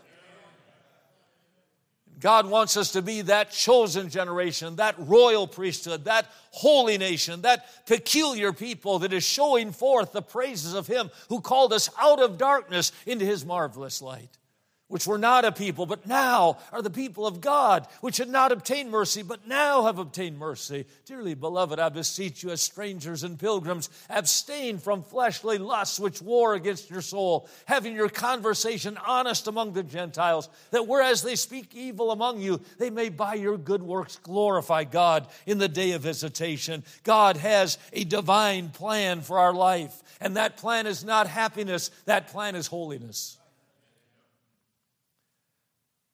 God 2.20 2.48
wants 2.48 2.78
us 2.78 2.92
to 2.92 3.02
be 3.02 3.22
that 3.22 3.52
chosen 3.52 4.10
generation, 4.10 4.78
that 4.78 4.96
royal 4.98 5.48
priesthood, 5.48 6.06
that 6.06 6.28
holy 6.52 6.98
nation, 6.98 7.42
that 7.42 7.86
peculiar 7.86 8.54
people 8.54 9.00
that 9.00 9.14
is 9.14 9.24
showing 9.24 9.72
forth 9.72 10.12
the 10.12 10.22
praises 10.22 10.74
of 10.74 10.88
Him 10.88 11.12
who 11.30 11.42
called 11.42 11.74
us 11.74 11.90
out 12.00 12.22
of 12.22 12.38
darkness 12.38 12.92
into 13.06 13.26
His 13.26 13.46
marvelous 13.46 14.02
light. 14.02 14.38
Which 14.88 15.08
were 15.08 15.18
not 15.18 15.46
a 15.46 15.52
people, 15.52 15.88
but 15.88 16.06
now 16.06 16.58
are 16.72 16.82
the 16.82 16.92
people 16.92 17.26
of 17.26 17.42
God, 17.42 17.88
which 18.02 18.18
had 18.18 18.30
not 18.30 18.52
obtained 18.52 18.92
mercy, 18.92 19.24
but 19.24 19.48
now 19.48 19.86
have 19.86 19.98
obtained 19.98 20.38
mercy. 20.38 20.86
Dearly 21.06 21.34
beloved, 21.34 21.80
I 21.80 21.90
beseech 21.90 22.44
you, 22.44 22.52
as 22.52 22.62
strangers 22.62 23.24
and 23.24 23.40
pilgrims, 23.40 23.90
abstain 24.10 24.78
from 24.78 25.02
fleshly 25.02 25.58
lusts 25.58 26.00
which 26.00 26.22
war 26.22 26.54
against 26.54 26.92
your 26.92 27.02
soul, 27.02 27.50
having 27.66 27.96
your 27.96 28.10
conversation 28.10 28.98
honest 29.08 29.48
among 29.48 29.74
the 29.74 29.82
Gentiles, 29.82 30.50
that 30.70 30.88
whereas 30.88 31.24
they 31.24 31.36
speak 31.36 31.74
evil 31.74 32.12
among 32.12 32.40
you, 32.40 32.62
they 32.78 32.92
may 32.92 33.10
by 33.10 33.34
your 33.34 33.58
good 33.58 33.82
works 33.82 34.18
glorify 34.18 34.84
God 34.84 35.28
in 35.48 35.58
the 35.58 35.68
day 35.68 35.94
of 35.94 36.04
visitation. 36.04 36.84
God 37.04 37.38
has 37.38 37.80
a 37.92 38.04
divine 38.04 38.70
plan 38.70 39.22
for 39.22 39.40
our 39.40 39.54
life, 39.54 40.04
and 40.22 40.38
that 40.38 40.58
plan 40.58 40.86
is 40.86 41.04
not 41.04 41.26
happiness, 41.26 41.90
that 42.06 42.28
plan 42.28 42.56
is 42.56 42.68
holiness. 42.68 43.38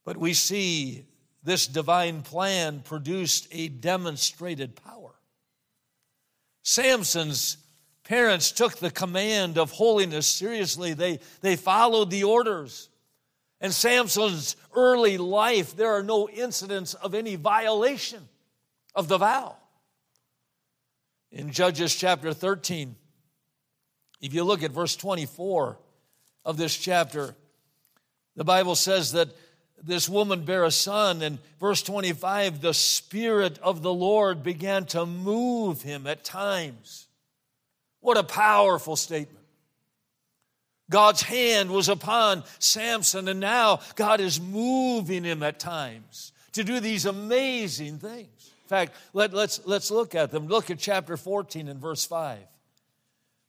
But 0.05 0.17
we 0.17 0.33
see 0.33 1.05
this 1.43 1.67
divine 1.67 2.21
plan 2.21 2.81
produced 2.81 3.47
a 3.51 3.67
demonstrated 3.67 4.75
power. 4.75 5.15
Samson's 6.63 7.57
parents 8.03 8.51
took 8.51 8.77
the 8.77 8.91
command 8.91 9.57
of 9.57 9.71
holiness 9.71 10.27
seriously, 10.27 10.93
they, 10.93 11.19
they 11.41 11.55
followed 11.55 12.09
the 12.09 12.23
orders. 12.23 12.89
And 13.59 13.73
Samson's 13.73 14.55
early 14.75 15.17
life, 15.17 15.75
there 15.75 15.91
are 15.91 16.03
no 16.03 16.27
incidents 16.27 16.93
of 16.95 17.13
any 17.13 17.35
violation 17.35 18.27
of 18.95 19.07
the 19.07 19.19
vow. 19.19 19.55
In 21.31 21.51
Judges 21.51 21.95
chapter 21.95 22.33
13, 22.33 22.95
if 24.19 24.33
you 24.33 24.43
look 24.43 24.63
at 24.63 24.71
verse 24.71 24.95
24 24.95 25.79
of 26.43 26.57
this 26.57 26.75
chapter, 26.75 27.35
the 28.35 28.43
Bible 28.43 28.75
says 28.75 29.13
that 29.13 29.29
this 29.83 30.07
woman 30.07 30.45
bare 30.45 30.63
a 30.63 30.71
son. 30.71 31.21
And 31.21 31.39
verse 31.59 31.81
25, 31.83 32.61
the 32.61 32.73
Spirit 32.73 33.59
of 33.59 33.81
the 33.81 33.93
Lord 33.93 34.43
began 34.43 34.85
to 34.87 35.05
move 35.05 35.81
him 35.81 36.07
at 36.07 36.23
times. 36.23 37.07
What 37.99 38.17
a 38.17 38.23
powerful 38.23 38.95
statement. 38.95 39.45
God's 40.89 41.21
hand 41.21 41.71
was 41.71 41.87
upon 41.87 42.43
Samson, 42.59 43.29
and 43.29 43.39
now 43.39 43.79
God 43.95 44.19
is 44.19 44.41
moving 44.41 45.23
him 45.23 45.41
at 45.41 45.57
times 45.57 46.33
to 46.51 46.63
do 46.63 46.79
these 46.79 47.05
amazing 47.05 47.97
things. 47.99 48.51
In 48.63 48.67
fact, 48.67 48.93
let, 49.13 49.33
let's, 49.33 49.65
let's 49.65 49.89
look 49.89 50.15
at 50.15 50.31
them. 50.31 50.47
Look 50.47 50.69
at 50.69 50.79
chapter 50.79 51.15
14 51.15 51.69
and 51.69 51.79
verse 51.79 52.05
5. 52.05 52.39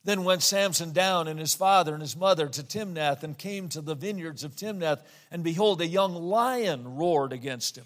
Then 0.05 0.25
went 0.25 0.43
Samson 0.43 0.91
down 0.91 1.27
and 1.27 1.39
his 1.39 1.55
father 1.55 1.93
and 1.93 2.01
his 2.01 2.17
mother 2.17 2.47
to 2.49 2.63
Timnath 2.63 3.23
and 3.23 3.37
came 3.37 3.69
to 3.69 3.81
the 3.81 3.95
vineyards 3.95 4.43
of 4.43 4.55
Timnath. 4.55 5.01
And 5.31 5.43
behold, 5.43 5.79
a 5.79 5.87
young 5.87 6.13
lion 6.13 6.95
roared 6.95 7.31
against 7.31 7.77
him. 7.77 7.85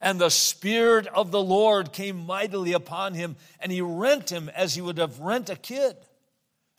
And 0.00 0.20
the 0.20 0.30
Spirit 0.30 1.06
of 1.08 1.30
the 1.30 1.42
Lord 1.42 1.92
came 1.92 2.26
mightily 2.26 2.74
upon 2.74 3.14
him, 3.14 3.36
and 3.60 3.72
he 3.72 3.80
rent 3.80 4.30
him 4.30 4.50
as 4.50 4.74
he 4.74 4.82
would 4.82 4.98
have 4.98 5.20
rent 5.20 5.48
a 5.48 5.56
kid. 5.56 5.96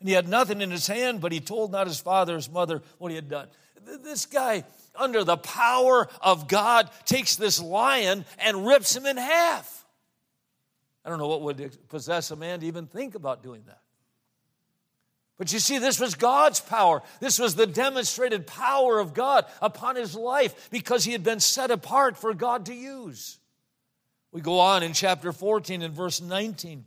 And 0.00 0.08
he 0.08 0.14
had 0.14 0.28
nothing 0.28 0.60
in 0.60 0.70
his 0.70 0.86
hand, 0.86 1.20
but 1.20 1.32
he 1.32 1.40
told 1.40 1.72
not 1.72 1.88
his 1.88 2.00
father, 2.00 2.36
his 2.36 2.50
mother, 2.50 2.82
what 2.98 3.10
he 3.10 3.16
had 3.16 3.28
done. 3.28 3.48
This 4.04 4.26
guy, 4.26 4.64
under 4.94 5.24
the 5.24 5.36
power 5.36 6.08
of 6.22 6.46
God, 6.46 6.88
takes 7.04 7.36
this 7.36 7.60
lion 7.60 8.24
and 8.38 8.66
rips 8.66 8.94
him 8.94 9.04
in 9.04 9.16
half. 9.16 9.84
I 11.04 11.08
don't 11.08 11.18
know 11.18 11.28
what 11.28 11.42
would 11.42 11.88
possess 11.88 12.30
a 12.30 12.36
man 12.36 12.60
to 12.60 12.66
even 12.66 12.86
think 12.86 13.14
about 13.14 13.42
doing 13.42 13.62
that. 13.66 13.80
But 15.38 15.52
you 15.52 15.60
see, 15.60 15.78
this 15.78 16.00
was 16.00 16.16
God's 16.16 16.60
power. 16.60 17.00
This 17.20 17.38
was 17.38 17.54
the 17.54 17.66
demonstrated 17.66 18.46
power 18.46 18.98
of 18.98 19.14
God 19.14 19.46
upon 19.62 19.94
his 19.94 20.16
life 20.16 20.68
because 20.70 21.04
he 21.04 21.12
had 21.12 21.22
been 21.22 21.38
set 21.38 21.70
apart 21.70 22.16
for 22.16 22.34
God 22.34 22.66
to 22.66 22.74
use. 22.74 23.38
We 24.32 24.40
go 24.40 24.58
on 24.58 24.82
in 24.82 24.92
chapter 24.92 25.32
14 25.32 25.82
and 25.82 25.94
verse 25.94 26.20
19. 26.20 26.84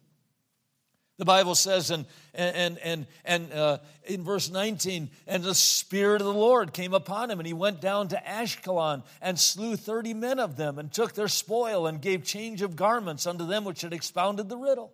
The 1.18 1.26
Bible 1.26 1.56
says, 1.56 1.92
and, 1.92 2.06
and, 2.34 2.80
and, 2.80 3.08
and 3.24 3.54
uh, 3.54 3.78
in 4.06 4.24
verse 4.24 4.50
19, 4.50 5.12
and 5.28 5.44
the 5.44 5.54
Spirit 5.54 6.20
of 6.20 6.26
the 6.26 6.34
Lord 6.34 6.74
came 6.74 6.96
upon 6.96 7.30
him, 7.30 7.40
and 7.40 7.46
he 7.46 7.54
went 7.54 7.80
down 7.80 8.08
to 8.08 8.16
Ashkelon 8.16 9.04
and 9.22 9.40
slew 9.40 9.76
30 9.76 10.16
men 10.16 10.40
of 10.40 10.58
them, 10.58 10.80
and 10.80 10.92
took 10.92 11.14
their 11.14 11.28
spoil, 11.28 11.86
and 11.86 12.02
gave 12.02 12.24
change 12.24 12.64
of 12.64 12.76
garments 12.76 13.28
unto 13.28 13.46
them 13.46 13.66
which 13.66 13.82
had 13.82 13.94
expounded 13.94 14.50
the 14.50 14.58
riddle. 14.58 14.94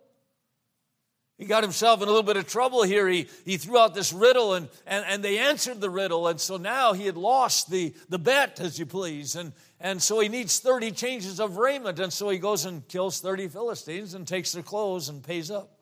He 1.38 1.44
got 1.44 1.62
himself 1.62 2.02
in 2.02 2.08
a 2.08 2.10
little 2.10 2.24
bit 2.24 2.36
of 2.36 2.48
trouble 2.48 2.82
here. 2.82 3.06
He, 3.06 3.28
he 3.44 3.58
threw 3.58 3.78
out 3.78 3.94
this 3.94 4.12
riddle 4.12 4.54
and, 4.54 4.68
and, 4.84 5.04
and 5.06 5.22
they 5.22 5.38
answered 5.38 5.80
the 5.80 5.88
riddle. 5.88 6.26
And 6.26 6.40
so 6.40 6.56
now 6.56 6.94
he 6.94 7.06
had 7.06 7.16
lost 7.16 7.70
the, 7.70 7.94
the 8.08 8.18
bet, 8.18 8.58
as 8.58 8.76
you 8.76 8.86
please. 8.86 9.36
And, 9.36 9.52
and 9.78 10.02
so 10.02 10.18
he 10.18 10.28
needs 10.28 10.58
30 10.58 10.90
changes 10.90 11.38
of 11.38 11.56
raiment. 11.56 12.00
And 12.00 12.12
so 12.12 12.28
he 12.28 12.38
goes 12.38 12.64
and 12.64 12.86
kills 12.88 13.20
30 13.20 13.46
Philistines 13.48 14.14
and 14.14 14.26
takes 14.26 14.50
their 14.50 14.64
clothes 14.64 15.08
and 15.08 15.22
pays 15.22 15.48
up. 15.48 15.78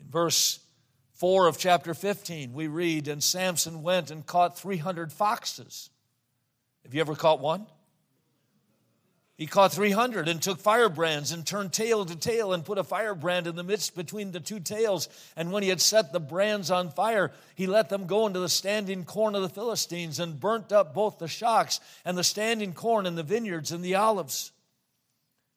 In 0.00 0.10
verse 0.10 0.58
4 1.12 1.46
of 1.46 1.56
chapter 1.58 1.94
15, 1.94 2.52
we 2.54 2.66
read, 2.66 3.06
And 3.06 3.22
Samson 3.22 3.84
went 3.84 4.10
and 4.10 4.26
caught 4.26 4.58
300 4.58 5.12
foxes. 5.12 5.90
Have 6.82 6.92
you 6.92 7.00
ever 7.00 7.14
caught 7.14 7.38
one? 7.38 7.66
He 9.36 9.46
caught 9.46 9.72
300 9.72 10.28
and 10.28 10.40
took 10.40 10.60
firebrands 10.60 11.32
and 11.32 11.44
turned 11.44 11.72
tail 11.72 12.04
to 12.04 12.14
tail 12.14 12.52
and 12.52 12.64
put 12.64 12.78
a 12.78 12.84
firebrand 12.84 13.48
in 13.48 13.56
the 13.56 13.64
midst 13.64 13.96
between 13.96 14.30
the 14.30 14.38
two 14.38 14.60
tails. 14.60 15.08
And 15.34 15.50
when 15.50 15.64
he 15.64 15.68
had 15.68 15.80
set 15.80 16.12
the 16.12 16.20
brands 16.20 16.70
on 16.70 16.90
fire, 16.90 17.32
he 17.56 17.66
let 17.66 17.88
them 17.88 18.06
go 18.06 18.28
into 18.28 18.38
the 18.38 18.48
standing 18.48 19.04
corn 19.04 19.34
of 19.34 19.42
the 19.42 19.48
Philistines 19.48 20.20
and 20.20 20.38
burnt 20.38 20.70
up 20.70 20.94
both 20.94 21.18
the 21.18 21.26
shocks 21.26 21.80
and 22.04 22.16
the 22.16 22.22
standing 22.22 22.74
corn 22.74 23.06
in 23.06 23.16
the 23.16 23.24
vineyards 23.24 23.72
and 23.72 23.84
the 23.84 23.96
olives. 23.96 24.52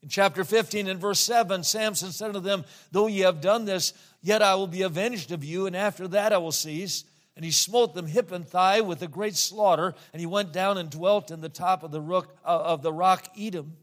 In 0.02 0.10
chapter 0.10 0.44
15 0.44 0.88
and 0.88 1.00
verse 1.00 1.20
7, 1.20 1.64
Samson 1.64 2.12
said 2.12 2.34
to 2.34 2.40
them, 2.40 2.66
Though 2.92 3.08
ye 3.08 3.20
have 3.20 3.42
done 3.42 3.66
this, 3.66 3.94
yet 4.24 4.42
I 4.42 4.56
will 4.56 4.68
be 4.68 4.82
avenged 4.82 5.32
of 5.32 5.44
you, 5.44 5.68
and 5.68 5.76
after 5.76 6.08
that 6.10 6.34
I 6.34 6.38
will 6.40 6.52
cease. 6.52 7.04
And 7.38 7.46
he 7.46 7.52
smote 7.52 7.94
them 7.94 8.08
hip 8.08 8.32
and 8.32 8.48
thigh 8.48 8.82
with 8.82 9.04
a 9.04 9.08
great 9.08 9.36
slaughter, 9.36 9.94
and 10.12 10.20
he 10.20 10.26
went 10.26 10.52
down 10.52 10.80
and 10.80 10.90
dwelt 10.90 11.30
in 11.30 11.40
the 11.40 11.50
top 11.50 11.84
of 11.84 11.92
the, 11.92 12.02
rock, 12.02 12.36
uh, 12.44 12.48
of 12.48 12.82
the 12.82 12.92
rock 12.92 13.28
Etam. 13.38 13.74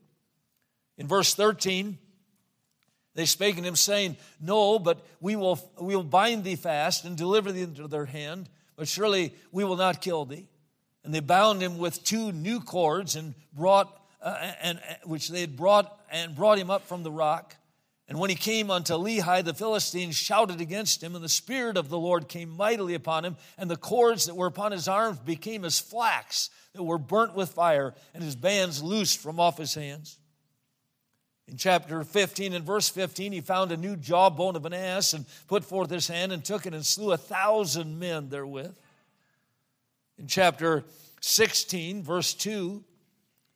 In 0.98 1.06
verse 1.06 1.34
13, 1.34 1.96
they 3.14 3.26
spake 3.26 3.56
unto 3.56 3.68
him, 3.68 3.76
saying, 3.76 4.16
No, 4.40 4.80
but 4.80 5.06
we 5.20 5.36
will, 5.36 5.60
we 5.80 5.94
will 5.94 6.02
bind 6.02 6.42
thee 6.42 6.56
fast 6.56 7.04
and 7.04 7.16
deliver 7.16 7.52
thee 7.52 7.62
into 7.62 7.86
their 7.86 8.06
hand, 8.06 8.48
but 8.74 8.88
surely 8.88 9.32
we 9.52 9.62
will 9.62 9.76
not 9.76 10.02
kill 10.02 10.24
thee. 10.24 10.48
And 11.04 11.14
they 11.14 11.20
bound 11.20 11.62
him 11.62 11.78
with 11.78 12.02
two 12.02 12.32
new 12.32 12.58
cords 12.60 13.14
and 13.14 13.34
brought, 13.52 14.04
uh, 14.20 14.34
and 14.60 14.80
which 15.04 15.28
they 15.28 15.42
had 15.42 15.54
brought 15.54 15.96
and 16.10 16.34
brought 16.34 16.58
him 16.58 16.70
up 16.70 16.88
from 16.88 17.04
the 17.04 17.12
rock. 17.12 17.54
And 18.06 18.18
when 18.18 18.28
he 18.28 18.36
came 18.36 18.70
unto 18.70 18.94
Lehi, 18.94 19.42
the 19.42 19.54
Philistines 19.54 20.14
shouted 20.14 20.60
against 20.60 21.02
him, 21.02 21.14
and 21.14 21.24
the 21.24 21.28
Spirit 21.28 21.78
of 21.78 21.88
the 21.88 21.98
Lord 21.98 22.28
came 22.28 22.50
mightily 22.50 22.94
upon 22.94 23.24
him, 23.24 23.36
and 23.56 23.70
the 23.70 23.76
cords 23.76 24.26
that 24.26 24.34
were 24.34 24.46
upon 24.46 24.72
his 24.72 24.88
arms 24.88 25.18
became 25.20 25.64
as 25.64 25.78
flax 25.78 26.50
that 26.74 26.82
were 26.82 26.98
burnt 26.98 27.34
with 27.34 27.50
fire, 27.50 27.94
and 28.12 28.22
his 28.22 28.36
bands 28.36 28.82
loosed 28.82 29.20
from 29.20 29.40
off 29.40 29.56
his 29.56 29.74
hands. 29.74 30.18
In 31.46 31.56
chapter 31.56 32.04
15 32.04 32.54
and 32.54 32.64
verse 32.64 32.88
15, 32.88 33.32
he 33.32 33.40
found 33.40 33.70
a 33.70 33.76
new 33.76 33.96
jawbone 33.96 34.56
of 34.56 34.64
an 34.64 34.72
ass 34.72 35.12
and 35.12 35.26
put 35.46 35.64
forth 35.64 35.90
his 35.90 36.08
hand 36.08 36.32
and 36.32 36.44
took 36.44 36.66
it 36.66 36.74
and 36.74 36.84
slew 36.84 37.12
a 37.12 37.18
thousand 37.18 37.98
men 37.98 38.28
therewith. 38.28 38.74
In 40.18 40.26
chapter 40.26 40.84
16, 41.20 42.02
verse 42.02 42.32
2, 42.34 42.82
it 42.88 42.93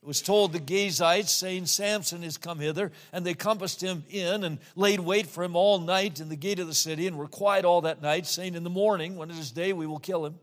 was 0.08 0.22
told 0.22 0.54
the 0.54 0.58
Gazites, 0.58 1.28
saying, 1.28 1.66
Samson 1.66 2.24
is 2.24 2.38
come 2.38 2.60
hither. 2.60 2.92
And 3.12 3.26
they 3.26 3.34
compassed 3.34 3.82
him 3.82 4.04
in 4.08 4.42
and 4.42 4.58
laid 4.74 5.00
wait 5.00 5.26
for 5.26 5.44
him 5.44 5.54
all 5.54 5.78
night 5.78 6.18
in 6.18 6.30
the 6.30 6.34
gate 6.34 6.60
of 6.60 6.66
the 6.66 6.72
city 6.72 7.06
and 7.06 7.18
were 7.18 7.28
quiet 7.28 7.66
all 7.66 7.82
that 7.82 8.00
night, 8.00 8.26
saying, 8.26 8.54
In 8.54 8.64
the 8.64 8.70
morning, 8.70 9.16
when 9.16 9.30
it 9.30 9.36
is 9.36 9.50
day, 9.50 9.74
we 9.74 9.86
will 9.86 9.98
kill 9.98 10.24
him. 10.24 10.38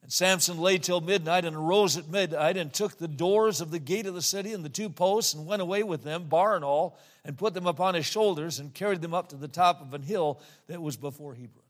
And 0.00 0.10
Samson 0.10 0.56
lay 0.56 0.78
till 0.78 1.02
midnight 1.02 1.44
and 1.44 1.54
arose 1.54 1.98
at 1.98 2.08
midnight 2.08 2.56
and 2.56 2.72
took 2.72 2.96
the 2.96 3.06
doors 3.06 3.60
of 3.60 3.70
the 3.70 3.78
gate 3.78 4.06
of 4.06 4.14
the 4.14 4.22
city 4.22 4.54
and 4.54 4.64
the 4.64 4.70
two 4.70 4.88
posts 4.88 5.34
and 5.34 5.46
went 5.46 5.60
away 5.60 5.82
with 5.82 6.02
them, 6.02 6.24
bar 6.24 6.56
and 6.56 6.64
all, 6.64 6.98
and 7.22 7.36
put 7.36 7.52
them 7.52 7.66
upon 7.66 7.92
his 7.92 8.06
shoulders 8.06 8.60
and 8.60 8.72
carried 8.72 9.02
them 9.02 9.12
up 9.12 9.28
to 9.28 9.36
the 9.36 9.46
top 9.46 9.82
of 9.82 9.92
an 9.92 10.02
hill 10.02 10.40
that 10.68 10.80
was 10.80 10.96
before 10.96 11.34
Hebron. 11.34 11.64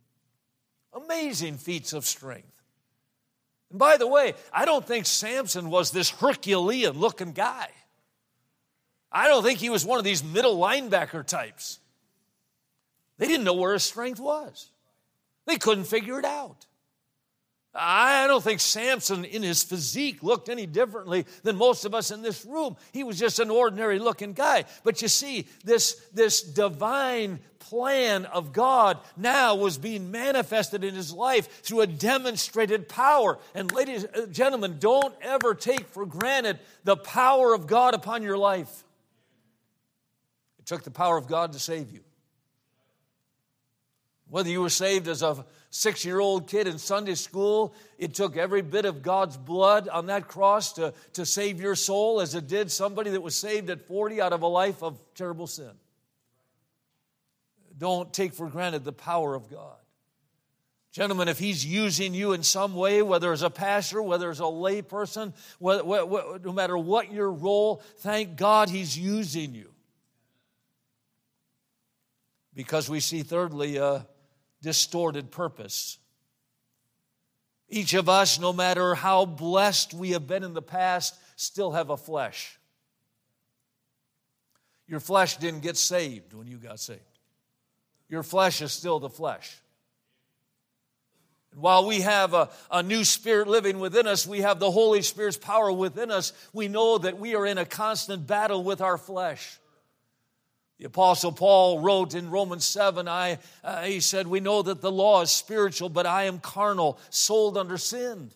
Amazing 0.92 1.56
feats 1.56 1.92
of 1.92 2.06
strength. 2.06 2.59
And 3.70 3.78
by 3.78 3.96
the 3.96 4.06
way, 4.06 4.34
I 4.52 4.64
don't 4.64 4.86
think 4.86 5.06
Samson 5.06 5.70
was 5.70 5.90
this 5.90 6.10
Herculean 6.10 6.98
looking 6.98 7.32
guy. 7.32 7.68
I 9.12 9.28
don't 9.28 9.42
think 9.42 9.58
he 9.58 9.70
was 9.70 9.84
one 9.84 9.98
of 9.98 10.04
these 10.04 10.22
middle 10.22 10.56
linebacker 10.56 11.26
types. 11.26 11.80
They 13.18 13.26
didn't 13.26 13.44
know 13.44 13.54
where 13.54 13.72
his 13.72 13.82
strength 13.82 14.20
was, 14.20 14.70
they 15.46 15.56
couldn't 15.56 15.84
figure 15.84 16.18
it 16.18 16.24
out. 16.24 16.66
I 17.72 18.26
don't 18.26 18.42
think 18.42 18.58
Samson 18.58 19.24
in 19.24 19.44
his 19.44 19.62
physique 19.62 20.24
looked 20.24 20.48
any 20.48 20.66
differently 20.66 21.24
than 21.44 21.56
most 21.56 21.84
of 21.84 21.94
us 21.94 22.10
in 22.10 22.20
this 22.20 22.44
room. 22.44 22.76
He 22.92 23.04
was 23.04 23.18
just 23.18 23.38
an 23.38 23.48
ordinary 23.48 24.00
looking 24.00 24.32
guy. 24.32 24.64
But 24.82 25.02
you 25.02 25.08
see, 25.08 25.46
this, 25.64 25.94
this 26.12 26.42
divine 26.42 27.38
plan 27.60 28.24
of 28.24 28.52
God 28.52 28.98
now 29.16 29.54
was 29.54 29.78
being 29.78 30.10
manifested 30.10 30.82
in 30.82 30.94
his 30.94 31.12
life 31.12 31.62
through 31.62 31.82
a 31.82 31.86
demonstrated 31.86 32.88
power. 32.88 33.38
And, 33.54 33.70
ladies 33.70 34.02
and 34.02 34.24
uh, 34.24 34.26
gentlemen, 34.26 34.78
don't 34.80 35.14
ever 35.22 35.54
take 35.54 35.86
for 35.86 36.04
granted 36.04 36.58
the 36.82 36.96
power 36.96 37.54
of 37.54 37.68
God 37.68 37.94
upon 37.94 38.24
your 38.24 38.38
life. 38.38 38.82
It 40.58 40.66
took 40.66 40.82
the 40.82 40.90
power 40.90 41.16
of 41.16 41.28
God 41.28 41.52
to 41.52 41.60
save 41.60 41.92
you. 41.92 42.00
Whether 44.28 44.50
you 44.50 44.62
were 44.62 44.70
saved 44.70 45.06
as 45.06 45.22
a 45.22 45.44
six 45.70 46.04
year 46.04 46.18
old 46.20 46.48
kid 46.48 46.66
in 46.66 46.78
Sunday 46.78 47.14
school, 47.14 47.74
it 47.98 48.14
took 48.14 48.36
every 48.36 48.60
bit 48.60 48.84
of 48.84 49.02
God's 49.02 49.36
blood 49.36 49.88
on 49.88 50.06
that 50.06 50.28
cross 50.28 50.72
to, 50.74 50.92
to 51.14 51.24
save 51.24 51.60
your 51.60 51.76
soul 51.76 52.20
as 52.20 52.34
it 52.34 52.48
did 52.48 52.70
somebody 52.70 53.10
that 53.10 53.22
was 53.22 53.36
saved 53.36 53.70
at 53.70 53.86
40 53.86 54.20
out 54.20 54.32
of 54.32 54.42
a 54.42 54.46
life 54.46 54.82
of 54.82 55.00
terrible 55.14 55.46
sin. 55.46 55.70
Don't 57.78 58.12
take 58.12 58.34
for 58.34 58.48
granted 58.48 58.84
the 58.84 58.92
power 58.92 59.34
of 59.34 59.48
God. 59.50 59.76
Gentlemen, 60.92 61.28
if 61.28 61.38
He's 61.38 61.64
using 61.64 62.14
you 62.14 62.32
in 62.32 62.42
some 62.42 62.74
way, 62.74 63.00
whether 63.00 63.32
as 63.32 63.42
a 63.42 63.50
pastor, 63.50 64.02
whether 64.02 64.28
as 64.28 64.40
a 64.40 64.44
layperson, 64.44 65.32
no 65.60 66.52
matter 66.52 66.76
what 66.76 67.12
your 67.12 67.30
role, 67.30 67.80
thank 67.98 68.36
God 68.36 68.68
He's 68.68 68.98
using 68.98 69.54
you. 69.54 69.70
Because 72.54 72.90
we 72.90 72.98
see, 72.98 73.22
thirdly, 73.22 73.76
a 73.76 74.04
distorted 74.62 75.30
purpose. 75.30 75.98
Each 77.68 77.94
of 77.94 78.08
us, 78.08 78.40
no 78.40 78.52
matter 78.52 78.94
how 78.94 79.24
blessed 79.24 79.94
we 79.94 80.10
have 80.10 80.26
been 80.26 80.42
in 80.42 80.54
the 80.54 80.62
past, 80.62 81.14
still 81.36 81.72
have 81.72 81.90
a 81.90 81.96
flesh. 81.96 82.58
Your 84.88 85.00
flesh 85.00 85.36
didn't 85.36 85.60
get 85.60 85.76
saved 85.76 86.34
when 86.34 86.48
you 86.48 86.56
got 86.56 86.80
saved 86.80 87.02
your 88.10 88.24
flesh 88.24 88.60
is 88.60 88.72
still 88.72 88.98
the 88.98 89.08
flesh. 89.08 89.56
And 91.52 91.62
while 91.62 91.86
we 91.86 92.00
have 92.00 92.34
a, 92.34 92.50
a 92.70 92.82
new 92.82 93.04
spirit 93.04 93.48
living 93.48 93.78
within 93.78 94.06
us, 94.06 94.26
we 94.26 94.40
have 94.40 94.58
the 94.58 94.70
Holy 94.70 95.00
Spirit's 95.02 95.36
power 95.36 95.72
within 95.72 96.10
us, 96.10 96.32
we 96.52 96.68
know 96.68 96.98
that 96.98 97.18
we 97.18 97.34
are 97.36 97.46
in 97.46 97.56
a 97.56 97.64
constant 97.64 98.26
battle 98.26 98.62
with 98.62 98.80
our 98.80 98.98
flesh. 98.98 99.58
The 100.80 100.86
Apostle 100.86 101.32
Paul 101.32 101.80
wrote 101.80 102.14
in 102.14 102.30
Romans 102.30 102.64
7, 102.64 103.06
I, 103.06 103.38
uh, 103.62 103.82
he 103.82 104.00
said, 104.00 104.26
We 104.26 104.40
know 104.40 104.62
that 104.62 104.80
the 104.80 104.90
law 104.90 105.20
is 105.20 105.30
spiritual, 105.30 105.90
but 105.90 106.06
I 106.06 106.24
am 106.24 106.38
carnal, 106.38 106.98
sold 107.10 107.58
under 107.58 107.76
sin. 107.76 108.30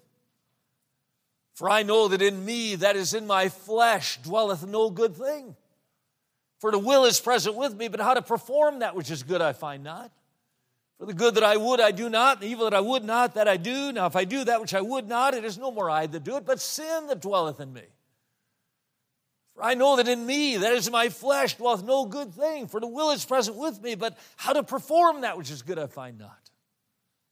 For 1.54 1.70
I 1.70 1.85
know 1.85 2.09
that 2.09 2.20
in 2.20 2.44
me, 2.44 2.74
that 2.74 2.96
is 2.96 3.14
in 3.14 3.26
my 3.26 3.48
flesh, 3.48 4.18
dwelleth 4.18 4.66
no 4.66 4.90
good 4.90 5.16
thing. 5.16 5.57
For 6.59 6.70
the 6.70 6.78
will 6.78 7.07
is 7.07 7.18
present 7.18 7.57
with 7.57 7.74
me, 7.74 7.88
but 7.88 7.98
how 7.98 8.12
to 8.12 8.20
perform 8.20 8.80
that 8.80 8.94
which 8.94 9.11
is 9.11 9.22
good 9.22 9.40
I 9.40 9.54
find 9.54 9.83
not. 9.83 10.12
For 10.98 11.07
the 11.07 11.14
good 11.14 11.37
that 11.37 11.44
I 11.44 11.57
would, 11.57 11.80
I 11.80 11.92
do 11.92 12.11
not, 12.11 12.42
the 12.42 12.46
evil 12.46 12.64
that 12.64 12.74
I 12.74 12.80
would 12.80 13.04
not, 13.04 13.37
that 13.37 13.48
I 13.48 13.57
do. 13.57 13.90
Now, 13.90 14.04
if 14.04 14.16
I 14.16 14.24
do 14.24 14.44
that 14.44 14.61
which 14.61 14.74
I 14.74 14.83
would 14.83 15.09
not, 15.09 15.33
it 15.33 15.46
is 15.46 15.57
no 15.57 15.70
more 15.70 15.88
I 15.88 16.07
that 16.09 16.24
do 16.24 16.37
it, 16.37 16.44
but 16.44 16.61
sin 16.61 17.07
that 17.07 17.22
dwelleth 17.22 17.59
in 17.59 17.72
me. 17.72 17.85
For 19.55 19.62
I 19.62 19.75
know 19.75 19.97
that 19.97 20.09
in 20.09 20.27
me, 20.27 20.57
that 20.57 20.73
is 20.73 20.90
my 20.90 21.09
flesh, 21.09 21.57
dwelleth 21.57 21.85
no 21.85 22.07
good 22.07 22.35
thing. 22.35 22.67
For 22.67 22.81
the 22.81 22.88
will 22.88 23.11
is 23.11 23.25
present 23.25 23.57
with 23.57 23.81
me, 23.83 23.95
but 23.95 24.19
how 24.37 24.53
to 24.53 24.62
perform 24.62 25.21
that 25.21 25.38
which 25.38 25.51
is 25.51 25.62
good 25.62 25.79
I 25.79 25.87
find 25.87 26.19
not. 26.19 26.38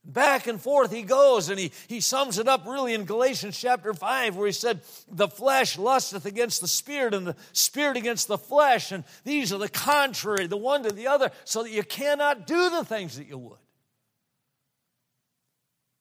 Back 0.04 0.48
and 0.48 0.60
forth 0.60 0.90
he 0.90 1.02
goes, 1.02 1.48
and 1.48 1.58
he, 1.58 1.70
he 1.86 2.00
sums 2.00 2.38
it 2.38 2.48
up 2.48 2.66
really 2.66 2.92
in 2.92 3.04
Galatians 3.04 3.58
chapter 3.58 3.94
5, 3.94 4.36
where 4.36 4.46
he 4.46 4.52
said, 4.52 4.80
The 5.08 5.28
flesh 5.28 5.78
lusteth 5.78 6.26
against 6.26 6.60
the 6.60 6.66
spirit, 6.66 7.14
and 7.14 7.24
the 7.24 7.36
spirit 7.52 7.96
against 7.96 8.26
the 8.26 8.38
flesh, 8.38 8.90
and 8.90 9.04
these 9.22 9.52
are 9.52 9.58
the 9.58 9.68
contrary, 9.68 10.48
the 10.48 10.56
one 10.56 10.82
to 10.82 10.90
the 10.90 11.06
other, 11.06 11.30
so 11.44 11.62
that 11.62 11.70
you 11.70 11.84
cannot 11.84 12.48
do 12.48 12.70
the 12.70 12.84
things 12.84 13.16
that 13.16 13.28
you 13.28 13.38
would. 13.38 13.58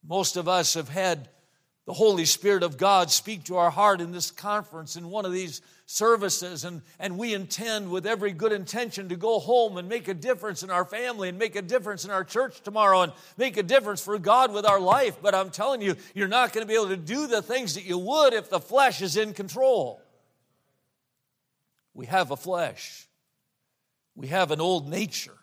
Most 0.04 0.36
of 0.36 0.48
us 0.48 0.74
have 0.74 0.90
had 0.90 1.30
the 1.86 1.94
Holy 1.94 2.26
Spirit 2.26 2.64
of 2.64 2.78
God 2.78 3.12
speak 3.12 3.44
to 3.46 3.58
our 3.58 3.70
heart 3.70 4.02
in 4.02 4.12
this 4.12 4.32
conference 4.32 4.96
in 4.96 5.10
one 5.10 5.26
of 5.26 5.32
these 5.32 5.62
services, 5.92 6.64
and, 6.64 6.82
and 7.00 7.18
we 7.18 7.34
intend 7.34 7.92
with 7.92 8.06
every 8.08 8.32
good 8.32 8.54
intention 8.54 9.10
to 9.10 9.18
go 9.18 9.40
home 9.40 9.76
and 9.78 9.90
make 9.90 10.08
a 10.08 10.14
difference 10.14 10.64
in 10.64 10.70
our 10.70 10.86
family 10.86 11.28
and 11.28 11.38
make 11.38 11.58
a 11.58 11.62
difference 11.62 12.06
in 12.06 12.12
our 12.12 12.24
church 12.24 12.62
tomorrow 12.62 13.02
and 13.02 13.12
make 13.38 13.58
a 13.58 13.64
difference 13.64 14.02
for 14.02 14.18
God 14.18 14.54
with 14.54 14.66
our 14.66 14.80
life. 14.80 15.18
But 15.22 15.36
I'm 15.36 15.50
telling 15.50 15.82
you, 15.82 15.96
you're 16.16 16.30
not 16.30 16.54
going 16.54 16.66
to 16.66 16.68
be 16.68 16.76
able 16.76 16.88
to 16.88 16.98
do 16.98 17.28
the 17.28 17.42
things 17.42 17.76
that 17.76 17.84
you 17.84 17.98
would 17.98 18.34
if 18.34 18.50
the 18.50 18.60
flesh 18.60 19.02
is 19.02 19.18
in 19.18 19.34
control. 19.34 20.02
We 21.94 22.06
have 22.06 22.32
a 22.32 22.38
flesh, 22.38 23.08
we 24.16 24.28
have 24.28 24.52
an 24.52 24.62
old 24.62 24.90
nature. 24.90 25.38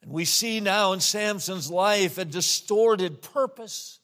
And 0.00 0.10
we 0.10 0.24
see 0.24 0.60
now 0.60 0.92
in 0.92 1.00
Samson's 1.00 1.70
life 1.70 2.16
a 2.16 2.24
distorted 2.24 3.20
purpose. 3.20 3.98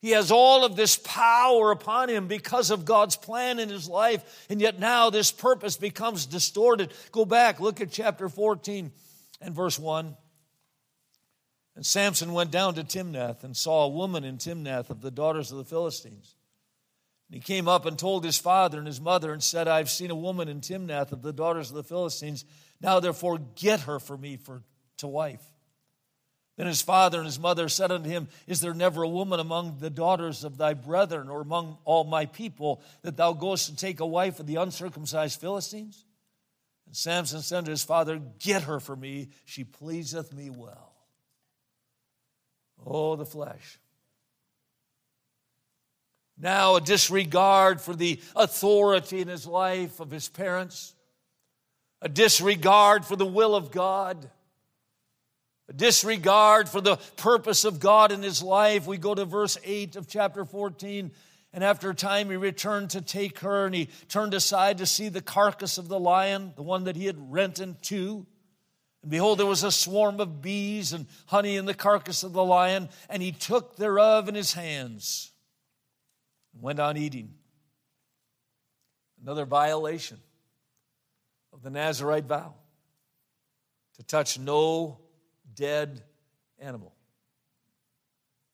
He 0.00 0.12
has 0.12 0.30
all 0.30 0.64
of 0.64 0.76
this 0.76 0.96
power 0.96 1.70
upon 1.70 2.08
him 2.08 2.26
because 2.26 2.70
of 2.70 2.86
God's 2.86 3.16
plan 3.16 3.58
in 3.58 3.68
his 3.68 3.88
life, 3.88 4.46
and 4.48 4.60
yet 4.60 4.78
now 4.78 5.10
this 5.10 5.30
purpose 5.30 5.76
becomes 5.76 6.24
distorted. 6.24 6.92
Go 7.12 7.26
back, 7.26 7.60
look 7.60 7.80
at 7.80 7.90
chapter 7.90 8.28
14 8.28 8.92
and 9.42 9.54
verse 9.54 9.78
1. 9.78 10.16
And 11.76 11.86
Samson 11.86 12.32
went 12.32 12.50
down 12.50 12.74
to 12.74 12.84
Timnath 12.84 13.44
and 13.44 13.56
saw 13.56 13.84
a 13.84 13.88
woman 13.88 14.24
in 14.24 14.38
Timnath 14.38 14.90
of 14.90 15.02
the 15.02 15.10
daughters 15.10 15.52
of 15.52 15.58
the 15.58 15.64
Philistines. 15.64 16.34
And 17.28 17.34
he 17.34 17.40
came 17.40 17.68
up 17.68 17.86
and 17.86 17.98
told 17.98 18.24
his 18.24 18.38
father 18.38 18.78
and 18.78 18.86
his 18.86 19.00
mother 19.00 19.32
and 19.32 19.42
said, 19.42 19.68
I've 19.68 19.90
seen 19.90 20.10
a 20.10 20.16
woman 20.16 20.48
in 20.48 20.60
Timnath 20.60 21.12
of 21.12 21.22
the 21.22 21.32
daughters 21.32 21.70
of 21.70 21.76
the 21.76 21.84
Philistines. 21.84 22.44
Now 22.80 23.00
therefore 23.00 23.38
get 23.54 23.80
her 23.80 24.00
for 24.00 24.16
me 24.16 24.36
for 24.36 24.62
to 24.98 25.06
wife. 25.06 25.42
Then 26.60 26.66
his 26.66 26.82
father 26.82 27.16
and 27.16 27.24
his 27.24 27.40
mother 27.40 27.70
said 27.70 27.90
unto 27.90 28.10
him, 28.10 28.28
Is 28.46 28.60
there 28.60 28.74
never 28.74 29.02
a 29.02 29.08
woman 29.08 29.40
among 29.40 29.78
the 29.78 29.88
daughters 29.88 30.44
of 30.44 30.58
thy 30.58 30.74
brethren 30.74 31.30
or 31.30 31.40
among 31.40 31.78
all 31.86 32.04
my 32.04 32.26
people 32.26 32.82
that 33.00 33.16
thou 33.16 33.32
goest 33.32 33.70
to 33.70 33.76
take 33.76 34.00
a 34.00 34.06
wife 34.06 34.38
of 34.40 34.46
the 34.46 34.56
uncircumcised 34.56 35.40
Philistines? 35.40 36.04
And 36.84 36.94
Samson 36.94 37.40
said 37.40 37.64
to 37.64 37.70
his 37.70 37.82
father, 37.82 38.20
Get 38.38 38.64
her 38.64 38.78
for 38.78 38.94
me, 38.94 39.30
she 39.46 39.64
pleaseth 39.64 40.34
me 40.34 40.50
well. 40.50 40.92
Oh, 42.84 43.16
the 43.16 43.24
flesh. 43.24 43.78
Now, 46.36 46.76
a 46.76 46.82
disregard 46.82 47.80
for 47.80 47.96
the 47.96 48.20
authority 48.36 49.22
in 49.22 49.28
his 49.28 49.46
life 49.46 49.98
of 49.98 50.10
his 50.10 50.28
parents, 50.28 50.94
a 52.02 52.08
disregard 52.10 53.06
for 53.06 53.16
the 53.16 53.24
will 53.24 53.54
of 53.54 53.70
God 53.70 54.28
disregard 55.74 56.68
for 56.68 56.80
the 56.80 56.96
purpose 57.16 57.64
of 57.64 57.80
God 57.80 58.12
in 58.12 58.22
his 58.22 58.42
life. 58.42 58.86
We 58.86 58.98
go 58.98 59.14
to 59.14 59.24
verse 59.24 59.58
8 59.64 59.96
of 59.96 60.08
chapter 60.08 60.44
14. 60.44 61.10
And 61.52 61.64
after 61.64 61.90
a 61.90 61.94
time, 61.94 62.30
he 62.30 62.36
returned 62.36 62.90
to 62.90 63.00
take 63.00 63.40
her, 63.40 63.66
and 63.66 63.74
he 63.74 63.88
turned 64.08 64.34
aside 64.34 64.78
to 64.78 64.86
see 64.86 65.08
the 65.08 65.20
carcass 65.20 65.78
of 65.78 65.88
the 65.88 65.98
lion, 65.98 66.52
the 66.54 66.62
one 66.62 66.84
that 66.84 66.94
he 66.94 67.06
had 67.06 67.32
rent 67.32 67.58
in 67.58 67.76
two. 67.82 68.24
And 69.02 69.10
behold, 69.10 69.38
there 69.38 69.46
was 69.46 69.64
a 69.64 69.72
swarm 69.72 70.20
of 70.20 70.42
bees 70.42 70.92
and 70.92 71.06
honey 71.26 71.56
in 71.56 71.64
the 71.64 71.74
carcass 71.74 72.22
of 72.22 72.32
the 72.32 72.44
lion, 72.44 72.88
and 73.08 73.22
he 73.22 73.32
took 73.32 73.76
thereof 73.76 74.28
in 74.28 74.34
his 74.34 74.52
hands 74.52 75.32
and 76.52 76.62
went 76.62 76.78
on 76.78 76.96
eating. 76.96 77.34
Another 79.22 79.44
violation 79.44 80.18
of 81.52 81.62
the 81.62 81.70
Nazarite 81.70 82.26
vow 82.26 82.54
to 83.96 84.02
touch 84.04 84.38
no 84.38 85.00
dead 85.60 86.02
animal. 86.58 86.92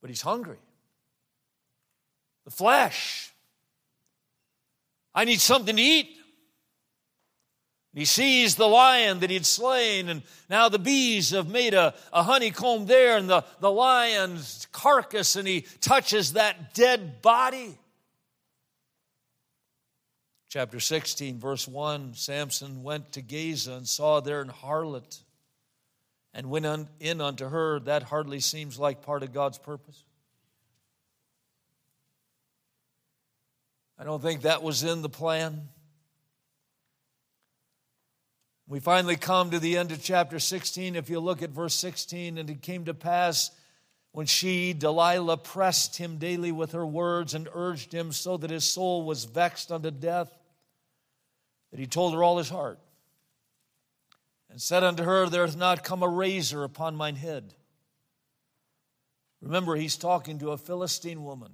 But 0.03 0.11
he's 0.11 0.21
hungry. 0.21 0.59
The 2.45 2.51
flesh. 2.51 3.33
I 5.15 5.25
need 5.25 5.41
something 5.41 5.77
to 5.77 5.83
eat. 5.83 6.09
He 7.95 8.05
sees 8.05 8.57
the 8.57 8.67
lion 8.67 9.21
that 9.21 9.31
he'd 9.31 9.47
slain, 9.47 10.11
and 10.11 10.23
now 10.51 10.69
the 10.69 10.79
bees 10.79 11.31
have 11.31 11.49
made 11.49 11.73
a, 11.73 11.95
a 12.13 12.23
honeycomb 12.25 12.85
there, 12.85 13.17
and 13.17 13.31
the, 13.31 13.43
the 13.61 13.71
lion's 13.71 14.67
carcass, 14.71 15.35
and 15.35 15.49
he 15.49 15.63
touches 15.81 16.35
that 16.35 16.75
dead 16.75 17.23
body. 17.23 17.79
Chapter 20.51 20.79
16, 20.79 21.39
verse 21.39 21.67
1 21.67 22.13
Samson 22.15 22.83
went 22.83 23.13
to 23.13 23.23
Gaza 23.23 23.73
and 23.73 23.89
saw 23.89 24.21
there 24.21 24.43
an 24.43 24.49
harlot 24.51 25.23
and 26.37 26.51
went 26.51 26.67
in 27.01 27.21
unto 27.23 27.49
her, 27.49 27.81
that 27.81 28.03
hardly 28.03 28.41
seems 28.41 28.79
like 28.79 29.01
part 29.01 29.23
of 29.23 29.33
God's 29.33 29.57
purpose. 29.57 30.05
I 33.99 34.05
don't 34.05 34.21
think 34.21 34.43
that 34.43 34.63
was 34.63 34.85
in 34.85 35.01
the 35.01 35.09
plan. 35.09 35.71
We 38.69 38.81
finally 38.81 39.17
come 39.17 39.51
to 39.53 39.59
the 39.59 39.79
end 39.79 39.93
of 39.93 40.03
chapter 40.03 40.39
16. 40.39 40.95
If 40.95 41.09
you 41.09 41.21
look 41.21 41.41
at 41.41 41.51
verse 41.51 41.75
16, 41.75 42.37
and 42.37 42.51
it 42.51 42.61
came 42.61 42.85
to 42.85 42.93
pass 42.93 43.51
when 44.13 44.27
she, 44.27 44.75
Delilah, 44.75 45.39
pressed 45.39 45.97
him 45.97 46.19
daily 46.19 46.53
with 46.53 46.73
her 46.73 46.85
words 46.85 47.33
and 47.33 47.49
urged 47.55 47.95
him 47.95 48.13
so 48.13 48.37
that 48.37 48.51
his 48.51 48.65
soul 48.65 49.05
was 49.05 49.25
vexed 49.25 49.73
unto 49.73 49.91
death, 49.91 50.37
that 51.71 51.81
he 51.81 51.87
told 51.87 52.13
her 52.13 52.23
all 52.23 52.37
his 52.37 52.51
heart, 52.51 52.79
and 54.57 54.63
said 54.63 54.83
unto 54.83 55.03
her, 55.03 55.29
There 55.29 55.45
hath 55.45 55.55
not 55.55 55.85
come 55.85 56.03
a 56.03 56.09
razor 56.09 56.65
upon 56.65 56.97
mine 56.97 57.17
head. 57.17 57.53
Remember, 59.43 59.77
he's 59.77 59.99
talking 59.99 60.39
to 60.39 60.53
a 60.53 60.57
Philistine 60.57 61.23
woman, 61.23 61.53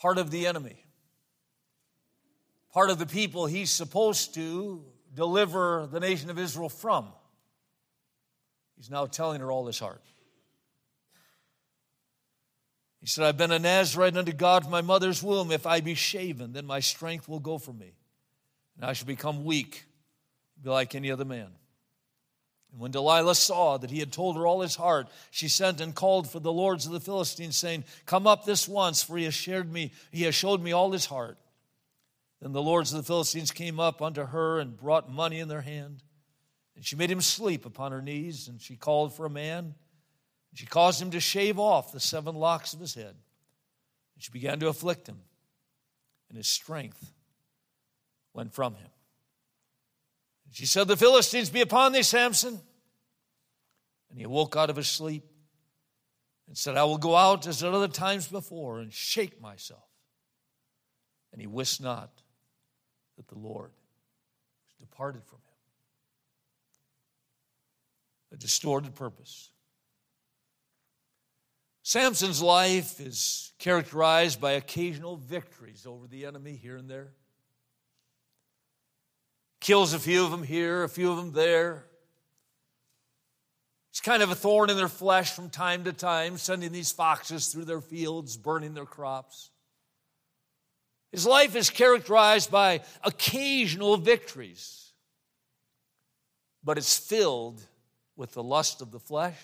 part 0.00 0.18
of 0.18 0.32
the 0.32 0.48
enemy, 0.48 0.84
part 2.72 2.90
of 2.90 2.98
the 2.98 3.06
people 3.06 3.46
he's 3.46 3.70
supposed 3.70 4.34
to 4.34 4.84
deliver 5.14 5.86
the 5.86 6.00
nation 6.00 6.30
of 6.30 6.38
Israel 6.40 6.68
from. 6.68 7.06
He's 8.76 8.90
now 8.90 9.06
telling 9.06 9.40
her 9.40 9.52
all 9.52 9.68
his 9.68 9.78
heart. 9.78 10.02
He 13.00 13.06
said, 13.06 13.24
I've 13.24 13.36
been 13.36 13.52
a 13.52 13.60
Nazarite 13.60 14.16
unto 14.16 14.32
God 14.32 14.64
from 14.64 14.72
my 14.72 14.82
mother's 14.82 15.22
womb. 15.22 15.52
If 15.52 15.64
I 15.64 15.80
be 15.80 15.94
shaven, 15.94 16.54
then 16.54 16.66
my 16.66 16.80
strength 16.80 17.28
will 17.28 17.38
go 17.38 17.56
from 17.56 17.78
me, 17.78 17.92
and 18.80 18.88
I 18.88 18.94
shall 18.94 19.06
become 19.06 19.44
weak, 19.44 19.84
be 20.62 20.70
like 20.70 20.94
any 20.94 21.10
other 21.10 21.26
man. 21.26 21.48
And 22.72 22.80
when 22.80 22.92
Delilah 22.92 23.34
saw 23.34 23.76
that 23.76 23.90
he 23.90 23.98
had 23.98 24.10
told 24.10 24.36
her 24.36 24.46
all 24.46 24.62
his 24.62 24.76
heart, 24.76 25.08
she 25.30 25.48
sent 25.48 25.82
and 25.82 25.94
called 25.94 26.30
for 26.30 26.40
the 26.40 26.52
lords 26.52 26.86
of 26.86 26.92
the 26.92 27.00
Philistines, 27.00 27.58
saying, 27.58 27.84
Come 28.06 28.26
up 28.26 28.46
this 28.46 28.66
once, 28.66 29.02
for 29.02 29.18
he 29.18 29.24
has 29.24 29.34
shared 29.34 29.70
me, 29.70 29.92
he 30.10 30.22
has 30.22 30.34
showed 30.34 30.62
me 30.62 30.72
all 30.72 30.92
his 30.92 31.04
heart. 31.04 31.36
Then 32.40 32.52
the 32.52 32.62
lords 32.62 32.90
of 32.90 32.96
the 32.96 33.06
Philistines 33.06 33.50
came 33.50 33.78
up 33.78 34.00
unto 34.00 34.24
her 34.24 34.60
and 34.60 34.78
brought 34.78 35.12
money 35.12 35.40
in 35.40 35.48
their 35.48 35.60
hand. 35.60 36.02
And 36.74 36.82
she 36.82 36.96
made 36.96 37.10
him 37.10 37.20
sleep 37.20 37.66
upon 37.66 37.92
her 37.92 38.00
knees, 38.00 38.48
and 38.48 38.62
she 38.62 38.76
called 38.76 39.14
for 39.14 39.26
a 39.26 39.30
man. 39.30 39.64
And 39.64 40.58
she 40.58 40.64
caused 40.64 41.02
him 41.02 41.10
to 41.10 41.20
shave 41.20 41.58
off 41.58 41.92
the 41.92 42.00
seven 42.00 42.34
locks 42.34 42.72
of 42.72 42.80
his 42.80 42.94
head. 42.94 43.14
And 44.14 44.22
she 44.22 44.32
began 44.32 44.58
to 44.60 44.68
afflict 44.68 45.06
him, 45.06 45.20
and 46.30 46.38
his 46.38 46.48
strength 46.48 47.12
went 48.32 48.52
from 48.52 48.74
him. 48.74 48.88
She 50.52 50.66
said, 50.66 50.88
The 50.88 50.96
Philistines 50.96 51.50
be 51.50 51.60
upon 51.60 51.92
thee, 51.92 52.02
Samson. 52.02 52.60
And 54.10 54.18
he 54.18 54.24
awoke 54.24 54.56
out 54.56 54.70
of 54.70 54.76
his 54.76 54.88
sleep 54.88 55.24
and 56.48 56.58
said, 56.58 56.76
I 56.76 56.84
will 56.84 56.98
go 56.98 57.14
out 57.14 57.46
as 57.46 57.62
at 57.62 57.72
other 57.72 57.88
times 57.88 58.26
before 58.26 58.80
and 58.80 58.92
shake 58.92 59.40
myself. 59.40 59.84
And 61.32 61.40
he 61.40 61.46
wist 61.46 61.80
not 61.80 62.10
that 63.16 63.28
the 63.28 63.38
Lord 63.38 63.70
was 63.70 64.74
departed 64.80 65.22
from 65.24 65.38
him. 65.38 65.44
A 68.32 68.36
distorted 68.36 68.96
purpose. 68.96 69.50
Samson's 71.82 72.42
life 72.42 73.00
is 73.00 73.52
characterized 73.58 74.40
by 74.40 74.52
occasional 74.52 75.16
victories 75.16 75.86
over 75.86 76.06
the 76.06 76.26
enemy 76.26 76.56
here 76.56 76.76
and 76.76 76.90
there. 76.90 77.12
Kills 79.60 79.92
a 79.92 79.98
few 79.98 80.24
of 80.24 80.30
them 80.30 80.42
here, 80.42 80.82
a 80.82 80.88
few 80.88 81.10
of 81.10 81.18
them 81.18 81.32
there. 81.32 81.84
It's 83.90 84.00
kind 84.00 84.22
of 84.22 84.30
a 84.30 84.34
thorn 84.34 84.70
in 84.70 84.76
their 84.76 84.88
flesh 84.88 85.32
from 85.32 85.50
time 85.50 85.84
to 85.84 85.92
time, 85.92 86.38
sending 86.38 86.72
these 86.72 86.92
foxes 86.92 87.48
through 87.48 87.66
their 87.66 87.80
fields, 87.80 88.36
burning 88.36 88.72
their 88.72 88.86
crops. 88.86 89.50
His 91.12 91.26
life 91.26 91.56
is 91.56 91.70
characterized 91.70 92.50
by 92.50 92.82
occasional 93.02 93.96
victories, 93.96 94.92
but 96.62 96.78
it's 96.78 96.96
filled 96.96 97.60
with 98.16 98.32
the 98.32 98.42
lust 98.42 98.80
of 98.80 98.92
the 98.92 99.00
flesh, 99.00 99.40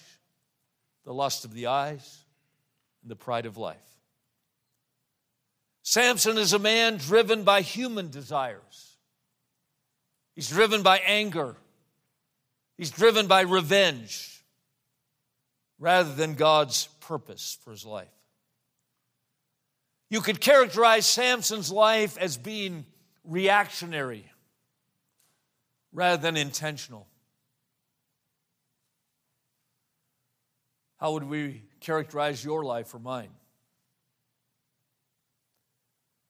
the 1.05 1.13
lust 1.13 1.45
of 1.45 1.53
the 1.53 1.67
eyes, 1.67 2.25
and 3.03 3.11
the 3.11 3.17
pride 3.17 3.47
of 3.47 3.57
life. 3.57 3.77
Samson 5.83 6.39
is 6.39 6.53
a 6.53 6.59
man 6.59 6.99
driven 6.99 7.43
by 7.43 7.63
human 7.63 8.11
desires. 8.11 8.86
He's 10.37 10.51
driven 10.51 10.83
by 10.83 10.99
anger. 10.99 11.57
He's 12.77 12.91
driven 12.91 13.27
by 13.27 13.41
revenge 13.41 14.45
rather 15.79 16.15
than 16.15 16.35
God's 16.35 16.89
purpose 17.01 17.59
for 17.65 17.71
his 17.71 17.85
life. 17.85 18.09
You 20.11 20.21
could 20.21 20.41
characterize 20.41 21.07
Samson's 21.07 21.73
life 21.73 22.17
as 22.19 22.37
being 22.37 22.85
reactionary 23.25 24.31
rather 25.93 26.21
than 26.21 26.37
intentional. 26.37 27.09
How 30.99 31.13
would 31.13 31.25
we 31.25 31.63
characterize 31.81 32.45
your 32.45 32.65
life 32.65 32.95
or 32.95 32.99
mine? 32.99 33.31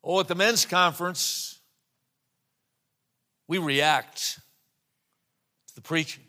Oh, 0.02 0.20
at 0.20 0.28
the 0.28 0.34
men's 0.34 0.64
conference, 0.64 1.55
we 3.48 3.58
react 3.58 4.40
to 5.68 5.74
the 5.74 5.80
preaching. 5.80 6.24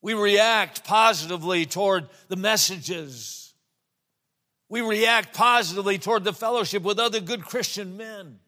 We 0.00 0.14
react 0.14 0.84
positively 0.84 1.66
toward 1.66 2.08
the 2.28 2.36
messages 2.36 3.42
we 4.72 4.80
react 4.80 5.34
positively 5.34 5.98
toward 5.98 6.24
the 6.24 6.32
fellowship 6.32 6.82
with 6.82 6.98
other 6.98 7.20
good 7.20 7.42
Christian 7.42 7.98
men. 7.98 8.38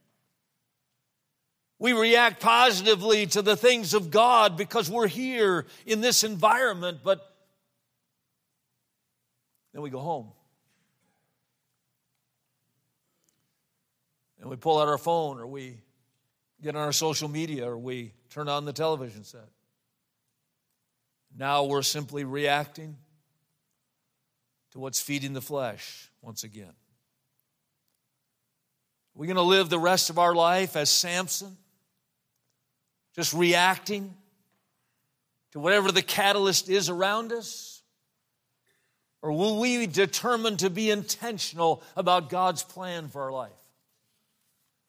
We 1.79 1.93
react 1.93 2.41
positively 2.41 3.27
to 3.27 3.43
the 3.43 3.59
things 3.59 3.93
of 3.93 4.11
God 4.11 4.57
because 4.57 4.91
we're 4.91 5.07
here 5.07 5.67
in 5.85 6.01
this 6.01 6.25
environment, 6.25 7.01
but 7.05 7.31
then 9.75 9.83
we 9.83 9.91
go 9.91 9.99
home. 9.99 10.33
And 14.41 14.49
we 14.49 14.57
pull 14.57 14.79
out 14.79 14.89
our 14.89 14.97
phone 14.97 15.39
or 15.39 15.47
we 15.47 15.77
get 16.63 16.75
on 16.77 16.83
our 16.83 16.93
social 16.93 17.29
media 17.29 17.69
or 17.69 17.77
we 17.77 18.13
turn 18.31 18.49
on 18.49 18.65
the 18.65 18.73
television 18.73 19.25
set. 19.25 19.49
Now 21.37 21.65
we're 21.65 21.83
simply 21.83 22.25
reacting 22.25 22.97
to 24.73 24.79
what's 24.79 25.01
feeding 25.01 25.33
the 25.33 25.41
flesh 25.41 26.11
once 26.23 26.45
again. 26.45 26.73
We're 29.15 29.27
going 29.27 29.37
to 29.37 29.43
live 29.43 29.69
the 29.69 29.79
rest 29.79 30.11
of 30.11 30.19
our 30.19 30.35
life 30.35 30.75
as 30.75 30.91
Samson, 30.91 31.57
just 33.15 33.33
reacting 33.33 34.15
to 35.55 35.61
whatever 35.61 35.93
the 35.93 36.03
catalyst 36.03 36.69
is 36.69 36.89
around 36.89 37.33
us? 37.33 37.83
Or 39.23 39.31
will 39.33 39.61
we 39.61 39.87
determine 39.87 40.57
to 40.59 40.69
be 40.69 40.91
intentional 40.91 41.83
about 41.97 42.29
God's 42.29 42.65
plan 42.65 43.09
for 43.09 43.23
our 43.23 43.33
life? 43.33 43.53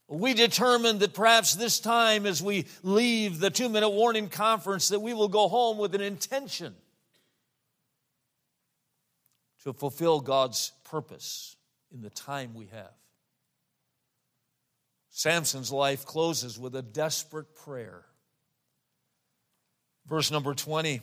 We 0.07 0.33
determine 0.35 0.99
that 0.99 1.13
perhaps 1.13 1.55
this 1.55 1.79
time 1.79 2.25
as 2.25 2.41
we 2.41 2.65
leave 2.83 3.39
the 3.39 3.49
two 3.49 3.69
minute 3.69 3.89
warning 3.89 4.29
conference 4.29 4.89
that 4.89 4.99
we 4.99 5.13
will 5.13 5.27
go 5.27 5.47
home 5.47 5.77
with 5.77 5.95
an 5.95 6.01
intention 6.01 6.75
to 9.63 9.73
fulfill 9.73 10.19
God's 10.19 10.71
purpose 10.83 11.57
in 11.91 12.01
the 12.01 12.11
time 12.11 12.53
we 12.53 12.67
have. 12.67 12.91
Samson's 15.09 15.71
life 15.71 16.05
closes 16.05 16.59
with 16.59 16.75
a 16.75 16.83
desperate 16.83 17.55
prayer. 17.55 18.03
Verse 20.07 20.29
number 20.29 20.53
20 20.53 21.01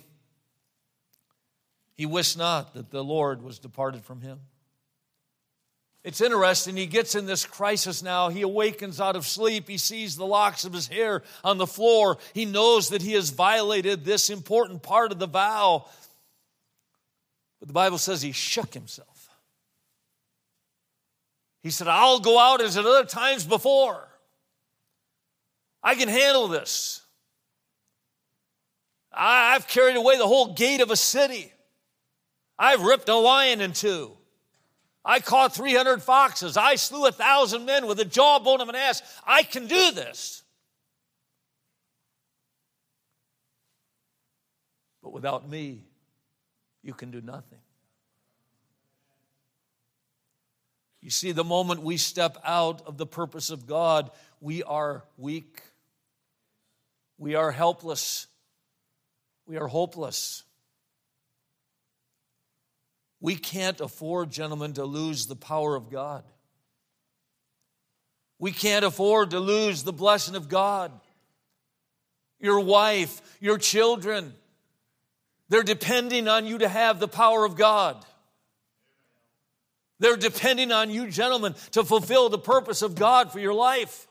He 1.94 2.06
wist 2.06 2.38
not 2.38 2.74
that 2.74 2.90
the 2.90 3.02
Lord 3.02 3.42
was 3.42 3.58
departed 3.58 4.04
from 4.04 4.20
him. 4.20 4.38
It's 6.04 6.20
interesting. 6.20 6.76
He 6.76 6.86
gets 6.86 7.14
in 7.14 7.26
this 7.26 7.46
crisis 7.46 8.02
now. 8.02 8.28
He 8.28 8.42
awakens 8.42 9.00
out 9.00 9.14
of 9.14 9.24
sleep. 9.24 9.68
He 9.68 9.78
sees 9.78 10.16
the 10.16 10.26
locks 10.26 10.64
of 10.64 10.72
his 10.72 10.88
hair 10.88 11.22
on 11.44 11.58
the 11.58 11.66
floor. 11.66 12.18
He 12.34 12.44
knows 12.44 12.88
that 12.88 13.02
he 13.02 13.12
has 13.12 13.30
violated 13.30 14.04
this 14.04 14.28
important 14.28 14.82
part 14.82 15.12
of 15.12 15.20
the 15.20 15.28
vow 15.28 15.86
but 17.62 17.68
the 17.68 17.74
Bible 17.74 17.98
says 17.98 18.20
he 18.20 18.32
shook 18.32 18.74
himself. 18.74 19.30
He 21.62 21.70
said, 21.70 21.86
I'll 21.86 22.18
go 22.18 22.36
out 22.36 22.60
as 22.60 22.76
at 22.76 22.84
other 22.84 23.04
times 23.04 23.46
before. 23.46 24.08
I 25.80 25.94
can 25.94 26.08
handle 26.08 26.48
this. 26.48 27.02
I've 29.12 29.68
carried 29.68 29.94
away 29.94 30.18
the 30.18 30.26
whole 30.26 30.54
gate 30.54 30.80
of 30.80 30.90
a 30.90 30.96
city. 30.96 31.52
I've 32.58 32.82
ripped 32.82 33.08
a 33.08 33.14
lion 33.14 33.60
in 33.60 33.74
two. 33.74 34.10
I 35.04 35.20
caught 35.20 35.54
300 35.54 36.02
foxes. 36.02 36.56
I 36.56 36.76
slew 36.76 37.06
a 37.06 37.12
thousand 37.12 37.64
men 37.64 37.86
with 37.86 37.98
the 37.98 38.04
jawbone 38.04 38.60
of 38.60 38.68
an 38.68 38.76
ass. 38.76 39.02
I 39.26 39.42
can 39.42 39.66
do 39.66 39.90
this. 39.90 40.42
But 45.02 45.12
without 45.12 45.48
me, 45.48 45.84
you 46.82 46.94
can 46.94 47.10
do 47.10 47.20
nothing. 47.20 47.58
You 51.00 51.10
see, 51.10 51.32
the 51.32 51.42
moment 51.42 51.82
we 51.82 51.96
step 51.96 52.38
out 52.44 52.86
of 52.86 52.96
the 52.96 53.06
purpose 53.06 53.50
of 53.50 53.66
God, 53.66 54.12
we 54.40 54.62
are 54.62 55.02
weak. 55.16 55.60
We 57.18 57.34
are 57.34 57.50
helpless. 57.50 58.28
We 59.46 59.56
are 59.56 59.66
hopeless. 59.66 60.44
We 63.22 63.36
can't 63.36 63.80
afford, 63.80 64.30
gentlemen, 64.30 64.74
to 64.74 64.84
lose 64.84 65.26
the 65.26 65.36
power 65.36 65.76
of 65.76 65.90
God. 65.90 66.24
We 68.40 68.50
can't 68.50 68.84
afford 68.84 69.30
to 69.30 69.38
lose 69.38 69.84
the 69.84 69.92
blessing 69.92 70.34
of 70.34 70.48
God. 70.48 70.90
Your 72.40 72.58
wife, 72.58 73.22
your 73.40 73.58
children, 73.58 74.34
they're 75.48 75.62
depending 75.62 76.26
on 76.26 76.46
you 76.46 76.58
to 76.58 76.68
have 76.68 76.98
the 76.98 77.06
power 77.06 77.44
of 77.44 77.54
God. 77.54 78.04
They're 80.00 80.16
depending 80.16 80.72
on 80.72 80.90
you, 80.90 81.08
gentlemen, 81.08 81.54
to 81.70 81.84
fulfill 81.84 82.28
the 82.28 82.38
purpose 82.38 82.82
of 82.82 82.96
God 82.96 83.30
for 83.30 83.38
your 83.38 83.54
life. 83.54 84.08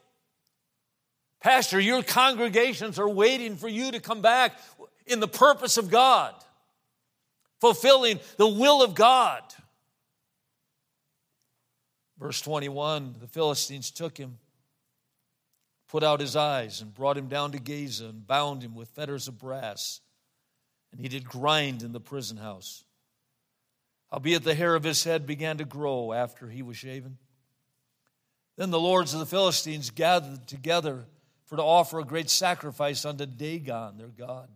Pastor, 1.42 1.82
your 1.82 2.02
congregations 2.02 2.98
are 2.98 3.10
waiting 3.10 3.58
for 3.58 3.68
you 3.68 3.92
to 3.92 4.00
come 4.00 4.22
back 4.22 4.58
in 5.06 5.20
the 5.20 5.28
purpose 5.28 5.76
of 5.76 5.90
God, 5.92 6.34
fulfilling 7.62 8.20
the 8.38 8.48
will 8.48 8.84
of 8.84 8.96
God. 8.96 9.42
Verse 12.20 12.42
21 12.42 13.16
the 13.22 13.28
Philistines 13.28 13.92
took 13.92 14.18
him, 14.18 14.40
put 15.88 16.04
out 16.04 16.20
his 16.20 16.36
eyes, 16.36 16.82
and 16.82 16.94
brought 16.94 17.18
him 17.18 17.28
down 17.28 17.52
to 17.54 17.60
Gaza, 17.60 18.06
and 18.06 18.28
bound 18.28 18.64
him 18.64 18.76
with 18.76 18.90
fetters 18.90 19.28
of 19.28 19.40
brass. 19.40 20.02
And 20.92 21.00
he 21.00 21.08
did 21.08 21.24
grind 21.24 21.84
in 21.84 21.94
the 21.94 22.02
prison 22.02 22.38
house. 22.38 22.84
Howbeit 24.12 24.44
the 24.44 24.56
hair 24.56 24.76
of 24.76 24.84
his 24.84 25.06
head 25.06 25.26
began 25.26 25.58
to 25.58 25.66
grow 25.66 26.12
after 26.12 26.50
he 26.50 26.62
was 26.62 26.76
shaven. 26.76 27.18
Then 28.58 28.70
the 28.70 28.80
lords 28.80 29.14
of 29.14 29.22
the 29.22 29.26
Philistines 29.26 29.90
gathered 29.90 30.48
together 30.48 31.06
for 31.46 31.56
to 31.56 31.64
offer 31.64 32.00
a 32.00 32.06
great 32.06 32.30
sacrifice 32.30 33.06
unto 33.06 33.26
Dagon, 33.26 33.98
their 33.98 34.08
God, 34.08 34.50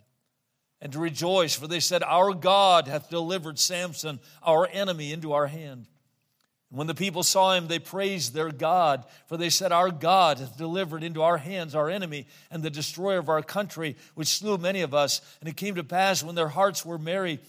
and 0.81 0.91
to 0.91 0.99
rejoice, 0.99 1.55
for 1.55 1.67
they 1.67 1.79
said, 1.79 2.03
Our 2.03 2.33
God 2.33 2.87
hath 2.87 3.09
delivered 3.09 3.57
Samson, 3.59 4.19
our 4.43 4.67
enemy, 4.71 5.11
into 5.11 5.33
our 5.33 5.47
hand. 5.47 5.87
And 6.69 6.77
when 6.77 6.87
the 6.87 6.95
people 6.95 7.23
saw 7.23 7.53
him, 7.53 7.67
they 7.67 7.79
praised 7.79 8.33
their 8.33 8.51
God, 8.51 9.05
for 9.27 9.37
they 9.37 9.49
said, 9.49 9.71
Our 9.71 9.91
God 9.91 10.39
hath 10.39 10.57
delivered 10.57 11.03
into 11.03 11.21
our 11.21 11.37
hands 11.37 11.75
our 11.75 11.89
enemy 11.89 12.27
and 12.51 12.61
the 12.61 12.69
destroyer 12.69 13.19
of 13.19 13.29
our 13.29 13.41
country, 13.41 13.95
which 14.15 14.27
slew 14.27 14.57
many 14.57 14.81
of 14.81 14.93
us. 14.93 15.21
And 15.39 15.47
it 15.47 15.57
came 15.57 15.75
to 15.75 15.83
pass 15.83 16.23
when 16.23 16.35
their 16.35 16.49
hearts 16.49 16.85
were 16.85 16.97
merry, 16.97 17.39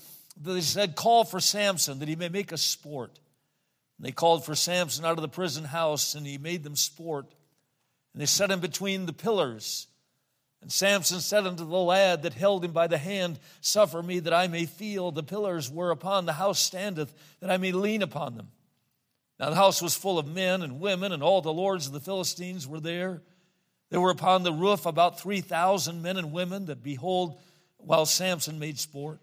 that 0.43 0.53
they 0.53 0.61
said, 0.61 0.97
Call 0.97 1.25
for 1.25 1.41
Samson, 1.41 1.99
that 1.99 2.09
he 2.09 2.17
may 2.17 2.29
make 2.29 2.53
us 2.53 2.63
sport. 2.63 3.19
And 3.99 4.07
they 4.07 4.13
called 4.13 4.45
for 4.45 4.55
Samson 4.55 5.05
out 5.05 5.19
of 5.19 5.23
the 5.23 5.29
prison 5.29 5.65
house, 5.65 6.15
and 6.15 6.27
he 6.27 6.39
made 6.39 6.63
them 6.63 6.77
sport. 6.77 7.27
And 8.13 8.21
they 8.21 8.27
set 8.27 8.51
him 8.51 8.61
between 8.61 9.07
the 9.07 9.13
pillars. 9.13 9.89
And 10.63 10.73
Samson 10.73 11.21
said 11.21 11.47
unto 11.47 11.65
the 11.65 11.77
lad 11.77 12.23
that 12.23 12.35
held 12.35 12.65
him 12.65 12.73
by 12.73 12.87
the 12.87 12.99
hand, 12.99 13.39
Suffer 13.61 14.03
me 14.03 14.19
that 14.21 14.33
I 14.33 14.49
may 14.49 14.67
feel 14.67 15.11
the 15.11 15.23
pillars 15.23 15.71
whereupon 15.71 16.27
the 16.27 16.33
house 16.33 16.59
standeth, 16.59 17.15
that 17.41 17.51
I 17.51 17.57
may 17.57 17.73
lean 17.73 18.03
upon 18.03 18.37
them. 18.37 18.49
Now 19.39 19.51
the 19.51 19.57
house 19.57 19.83
was 19.83 19.95
full 19.95 20.19
of 20.19 20.27
men 20.27 20.63
and 20.63 20.81
women, 20.81 21.13
and 21.13 21.23
all 21.23 21.43
the 21.43 21.53
lords 21.53 21.87
of 21.87 21.93
the 21.93 22.01
Philistines 22.01 22.67
were 22.67 22.81
there. 22.81 23.23
There 23.91 24.01
were 24.01 24.11
upon 24.11 24.43
the 24.43 24.53
roof 24.53 24.87
about 24.87 25.21
3,000 25.21 26.03
men 26.03 26.17
and 26.17 26.33
women 26.33 26.67
that 26.67 26.83
behold, 26.83 27.39
while 27.77 28.07
Samson 28.07 28.59
made 28.59 28.79
sport. 28.79 29.21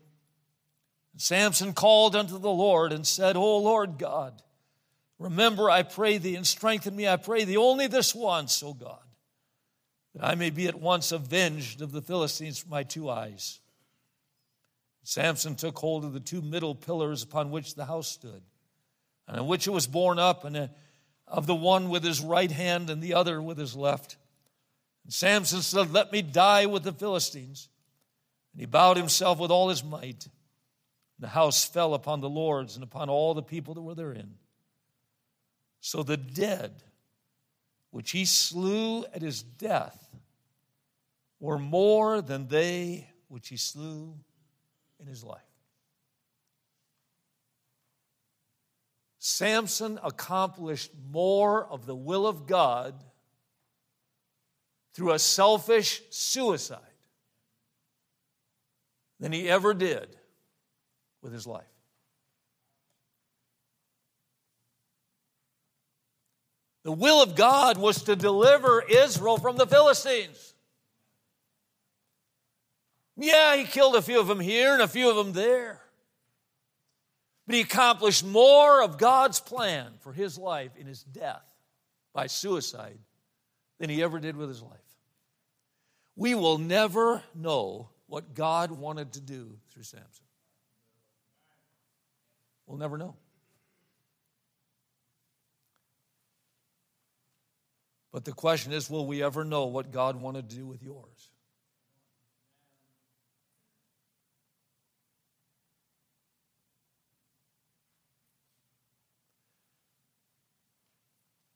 And 1.13 1.21
Samson 1.21 1.73
called 1.73 2.15
unto 2.15 2.37
the 2.37 2.51
Lord 2.51 2.93
and 2.93 3.05
said, 3.05 3.35
O 3.35 3.57
Lord 3.57 3.97
God, 3.97 4.41
remember, 5.19 5.69
I 5.69 5.83
pray 5.83 6.17
thee, 6.17 6.35
and 6.35 6.47
strengthen 6.47 6.95
me, 6.95 7.07
I 7.07 7.17
pray 7.17 7.43
thee, 7.43 7.57
only 7.57 7.87
this 7.87 8.15
once, 8.15 8.63
O 8.63 8.73
God, 8.73 9.03
that 10.13 10.23
I 10.23 10.35
may 10.35 10.49
be 10.49 10.67
at 10.67 10.79
once 10.79 11.11
avenged 11.11 11.81
of 11.81 11.91
the 11.91 12.01
Philistines 12.01 12.59
for 12.59 12.69
my 12.69 12.83
two 12.83 13.09
eyes. 13.09 13.59
Samson 15.03 15.55
took 15.55 15.77
hold 15.77 16.05
of 16.05 16.13
the 16.13 16.19
two 16.19 16.41
middle 16.41 16.75
pillars 16.75 17.23
upon 17.23 17.51
which 17.51 17.75
the 17.75 17.85
house 17.85 18.07
stood 18.07 18.41
and 19.27 19.39
on 19.39 19.47
which 19.47 19.67
it 19.67 19.71
was 19.71 19.87
borne 19.87 20.19
up, 20.19 20.45
and 20.45 20.55
uh, 20.55 20.67
of 21.27 21.47
the 21.47 21.55
one 21.55 21.89
with 21.89 22.03
his 22.03 22.21
right 22.21 22.51
hand 22.51 22.89
and 22.89 23.01
the 23.01 23.13
other 23.13 23.41
with 23.41 23.57
his 23.57 23.75
left. 23.75 24.17
And 25.03 25.13
Samson 25.13 25.61
said, 25.61 25.91
Let 25.91 26.11
me 26.11 26.21
die 26.21 26.65
with 26.65 26.83
the 26.83 26.91
Philistines. 26.91 27.69
And 28.53 28.59
he 28.59 28.65
bowed 28.65 28.97
himself 28.97 29.39
with 29.39 29.51
all 29.51 29.69
his 29.69 29.83
might. 29.83 30.25
And 30.25 31.21
the 31.21 31.29
house 31.29 31.65
fell 31.65 31.93
upon 31.93 32.21
the 32.21 32.29
lords 32.29 32.75
and 32.75 32.83
upon 32.83 33.09
all 33.09 33.33
the 33.33 33.41
people 33.41 33.73
that 33.73 33.81
were 33.81 33.95
therein. 33.95 34.35
So 35.79 36.03
the 36.03 36.17
dead, 36.17 36.83
which 37.93 38.09
he 38.09 38.25
slew 38.25 39.05
at 39.13 39.21
his 39.21 39.43
death, 39.43 40.09
were 41.39 41.59
more 41.59 42.23
than 42.23 42.47
they 42.47 43.07
which 43.27 43.49
he 43.49 43.55
slew 43.55 44.15
in 44.99 45.05
his 45.05 45.23
life. 45.23 45.43
Samson 49.19 49.99
accomplished 50.03 50.89
more 51.11 51.67
of 51.67 51.85
the 51.85 51.95
will 51.95 52.25
of 52.25 52.47
God 52.47 52.95
through 54.95 55.11
a 55.11 55.19
selfish 55.19 56.01
suicide 56.09 56.79
than 59.19 59.31
he 59.31 59.47
ever 59.47 59.75
did 59.75 60.17
with 61.21 61.31
his 61.31 61.45
life. 61.45 61.72
The 66.83 66.91
will 66.91 67.23
of 67.23 67.35
God 67.35 67.77
was 67.77 68.03
to 68.03 68.15
deliver 68.15 68.83
Israel 68.87 69.37
from 69.37 69.55
the 69.55 69.65
Philistines. 69.65 70.53
Yeah, 73.15 73.55
he 73.55 73.63
killed 73.63 73.95
a 73.95 74.01
few 74.01 74.19
of 74.19 74.27
them 74.27 74.39
here 74.39 74.73
and 74.73 74.81
a 74.81 74.87
few 74.87 75.09
of 75.09 75.15
them 75.15 75.33
there. 75.33 75.81
But 77.45 77.55
he 77.55 77.61
accomplished 77.61 78.25
more 78.25 78.81
of 78.81 78.97
God's 78.97 79.39
plan 79.39 79.93
for 79.99 80.13
his 80.13 80.37
life 80.37 80.71
in 80.77 80.87
his 80.87 81.03
death 81.03 81.43
by 82.13 82.27
suicide 82.27 82.99
than 83.79 83.89
he 83.89 84.01
ever 84.01 84.19
did 84.19 84.35
with 84.35 84.49
his 84.49 84.61
life. 84.61 84.71
We 86.15 86.35
will 86.35 86.57
never 86.57 87.23
know 87.33 87.89
what 88.07 88.33
God 88.33 88.71
wanted 88.71 89.13
to 89.13 89.21
do 89.21 89.57
through 89.71 89.83
Samson. 89.83 90.25
We'll 92.65 92.77
never 92.77 92.97
know. 92.97 93.15
But 98.13 98.25
the 98.25 98.31
question 98.31 98.71
is 98.71 98.89
will 98.89 99.07
we 99.07 99.23
ever 99.23 99.43
know 99.43 99.65
what 99.65 99.91
God 99.91 100.15
wanted 100.21 100.49
to 100.49 100.55
do 100.55 100.67
with 100.67 100.83
yours? 100.83 101.29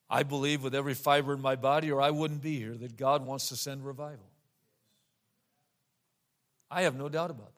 I 0.10 0.24
believe 0.24 0.64
with 0.64 0.74
every 0.74 0.94
fiber 0.94 1.34
in 1.34 1.42
my 1.42 1.56
body, 1.56 1.92
or 1.92 2.02
I 2.02 2.10
wouldn't 2.12 2.42
be 2.42 2.58
here, 2.58 2.76
that 2.76 2.98
God 2.98 3.26
wants 3.26 3.50
to 3.50 3.56
send 3.56 3.86
revival. 3.86 4.32
I 6.72 6.84
have 6.84 6.96
no 6.96 7.10
doubt 7.10 7.30
about 7.30 7.56
that. 7.56 7.57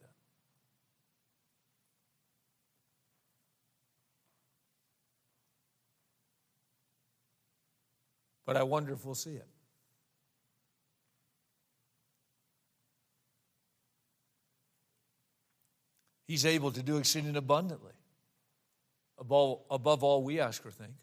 But 8.49 8.57
I 8.57 8.63
wonder 8.63 8.93
if 8.93 9.05
we'll 9.05 9.13
see 9.13 9.35
it. 9.35 9.45
He's 16.25 16.47
able 16.47 16.71
to 16.71 16.81
do 16.81 16.97
exceeding 16.97 17.35
abundantly, 17.35 17.91
above, 19.19 19.59
above 19.69 20.03
all 20.03 20.23
we 20.23 20.39
ask 20.39 20.65
or 20.65 20.71
think. 20.71 20.93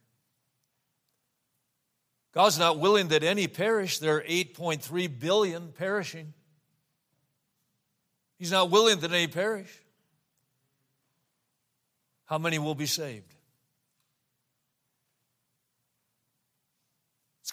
God's 2.34 2.58
not 2.58 2.80
willing 2.80 3.06
that 3.08 3.22
any 3.22 3.46
perish. 3.46 4.00
There 4.00 4.16
are 4.16 4.22
8.3 4.22 5.20
billion 5.20 5.68
perishing. 5.70 6.34
He's 8.40 8.50
not 8.50 8.72
willing 8.72 8.98
that 8.98 9.12
any 9.12 9.28
perish. 9.28 9.70
How 12.24 12.38
many 12.38 12.58
will 12.58 12.74
be 12.74 12.86
saved? 12.86 13.35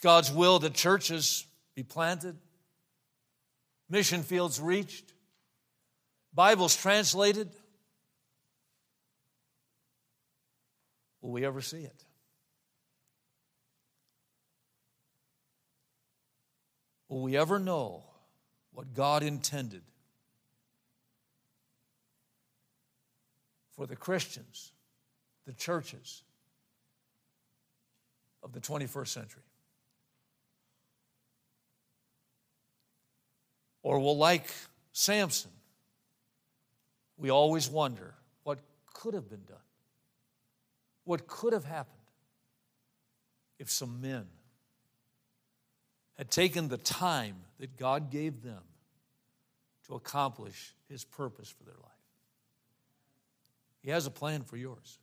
God's 0.03 0.29
will 0.29 0.59
that 0.59 0.73
churches 0.73 1.45
be 1.75 1.83
planted, 1.83 2.35
mission 3.89 4.21
fields 4.21 4.59
reached, 4.59 5.13
Bibles 6.33 6.75
translated. 6.75 7.49
Will 11.21 11.31
we 11.31 11.45
ever 11.45 11.61
see 11.61 11.83
it? 11.83 12.03
Will 17.07 17.21
we 17.21 17.37
ever 17.37 17.57
know 17.57 18.03
what 18.73 18.93
God 18.93 19.23
intended 19.23 19.83
for 23.71 23.87
the 23.87 23.95
Christians, 23.95 24.73
the 25.45 25.53
churches 25.53 26.23
of 28.43 28.51
the 28.51 28.59
21st 28.59 29.07
century? 29.07 29.43
Or 33.83 33.99
will, 33.99 34.17
like 34.17 34.47
Samson, 34.91 35.51
we 37.17 37.29
always 37.29 37.69
wonder 37.69 38.15
what 38.43 38.59
could 38.93 39.13
have 39.13 39.29
been 39.29 39.43
done? 39.47 39.57
what 41.05 41.27
could 41.27 41.53
have 41.53 41.65
happened 41.65 41.97
if 43.59 43.69
some 43.69 44.01
men 44.01 44.25
had 46.17 46.29
taken 46.29 46.67
the 46.67 46.77
time 46.77 47.35
that 47.59 47.77
God 47.77 48.11
gave 48.11 48.41
them 48.41 48.61
to 49.87 49.95
accomplish 49.95 50.73
His 50.89 51.03
purpose 51.03 51.49
for 51.49 51.63
their 51.63 51.75
life. 51.81 51.91
He 53.81 53.89
has 53.89 54.05
a 54.05 54.11
plan 54.11 54.43
for 54.43 54.55
yours. 54.55 54.99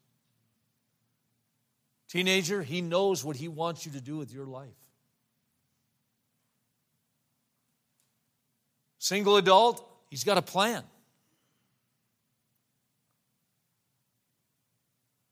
Teenager, 2.08 2.62
He 2.62 2.80
knows 2.80 3.24
what 3.24 3.36
He 3.36 3.48
wants 3.48 3.84
you 3.84 3.92
to 3.92 4.00
do 4.00 4.16
with 4.16 4.32
your 4.32 4.46
life. 4.46 4.68
Single 9.00 9.38
adult, 9.38 9.84
He's 10.10 10.24
got 10.24 10.38
a 10.38 10.42
plan. 10.42 10.82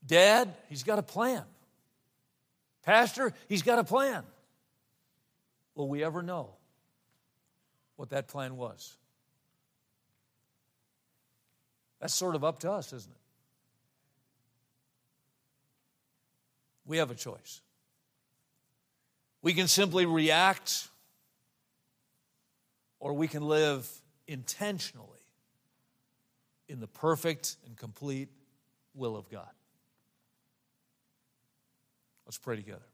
Dad, 0.05 0.53
He's 0.69 0.83
got 0.83 0.99
a 0.99 1.03
plan. 1.03 1.43
Pastor, 2.83 3.31
He's 3.47 3.61
got 3.61 3.77
a 3.77 3.83
plan. 3.83 4.23
Will 5.75 5.87
we 5.87 6.03
ever 6.03 6.23
know 6.23 6.49
what 7.95 8.09
that 8.09 8.27
plan 8.27 8.57
was? 8.57 8.97
That's 12.01 12.15
sort 12.15 12.35
of 12.35 12.43
up 12.43 12.59
to 12.59 12.71
us, 12.71 12.91
isn't 12.91 13.11
it? 13.11 13.17
We 16.87 16.97
have 16.97 17.11
a 17.11 17.15
choice. 17.15 17.61
We 19.43 19.53
can 19.53 19.67
simply 19.67 20.07
react, 20.07 20.87
or 22.99 23.13
we 23.13 23.27
can 23.27 23.43
live 23.43 23.89
intentionally 24.27 25.07
in 26.67 26.79
the 26.79 26.87
perfect 26.87 27.57
and 27.65 27.75
complete 27.77 28.29
will 28.93 29.15
of 29.17 29.29
God. 29.29 29.49
Let's 32.25 32.37
pray 32.37 32.55
together. 32.55 32.85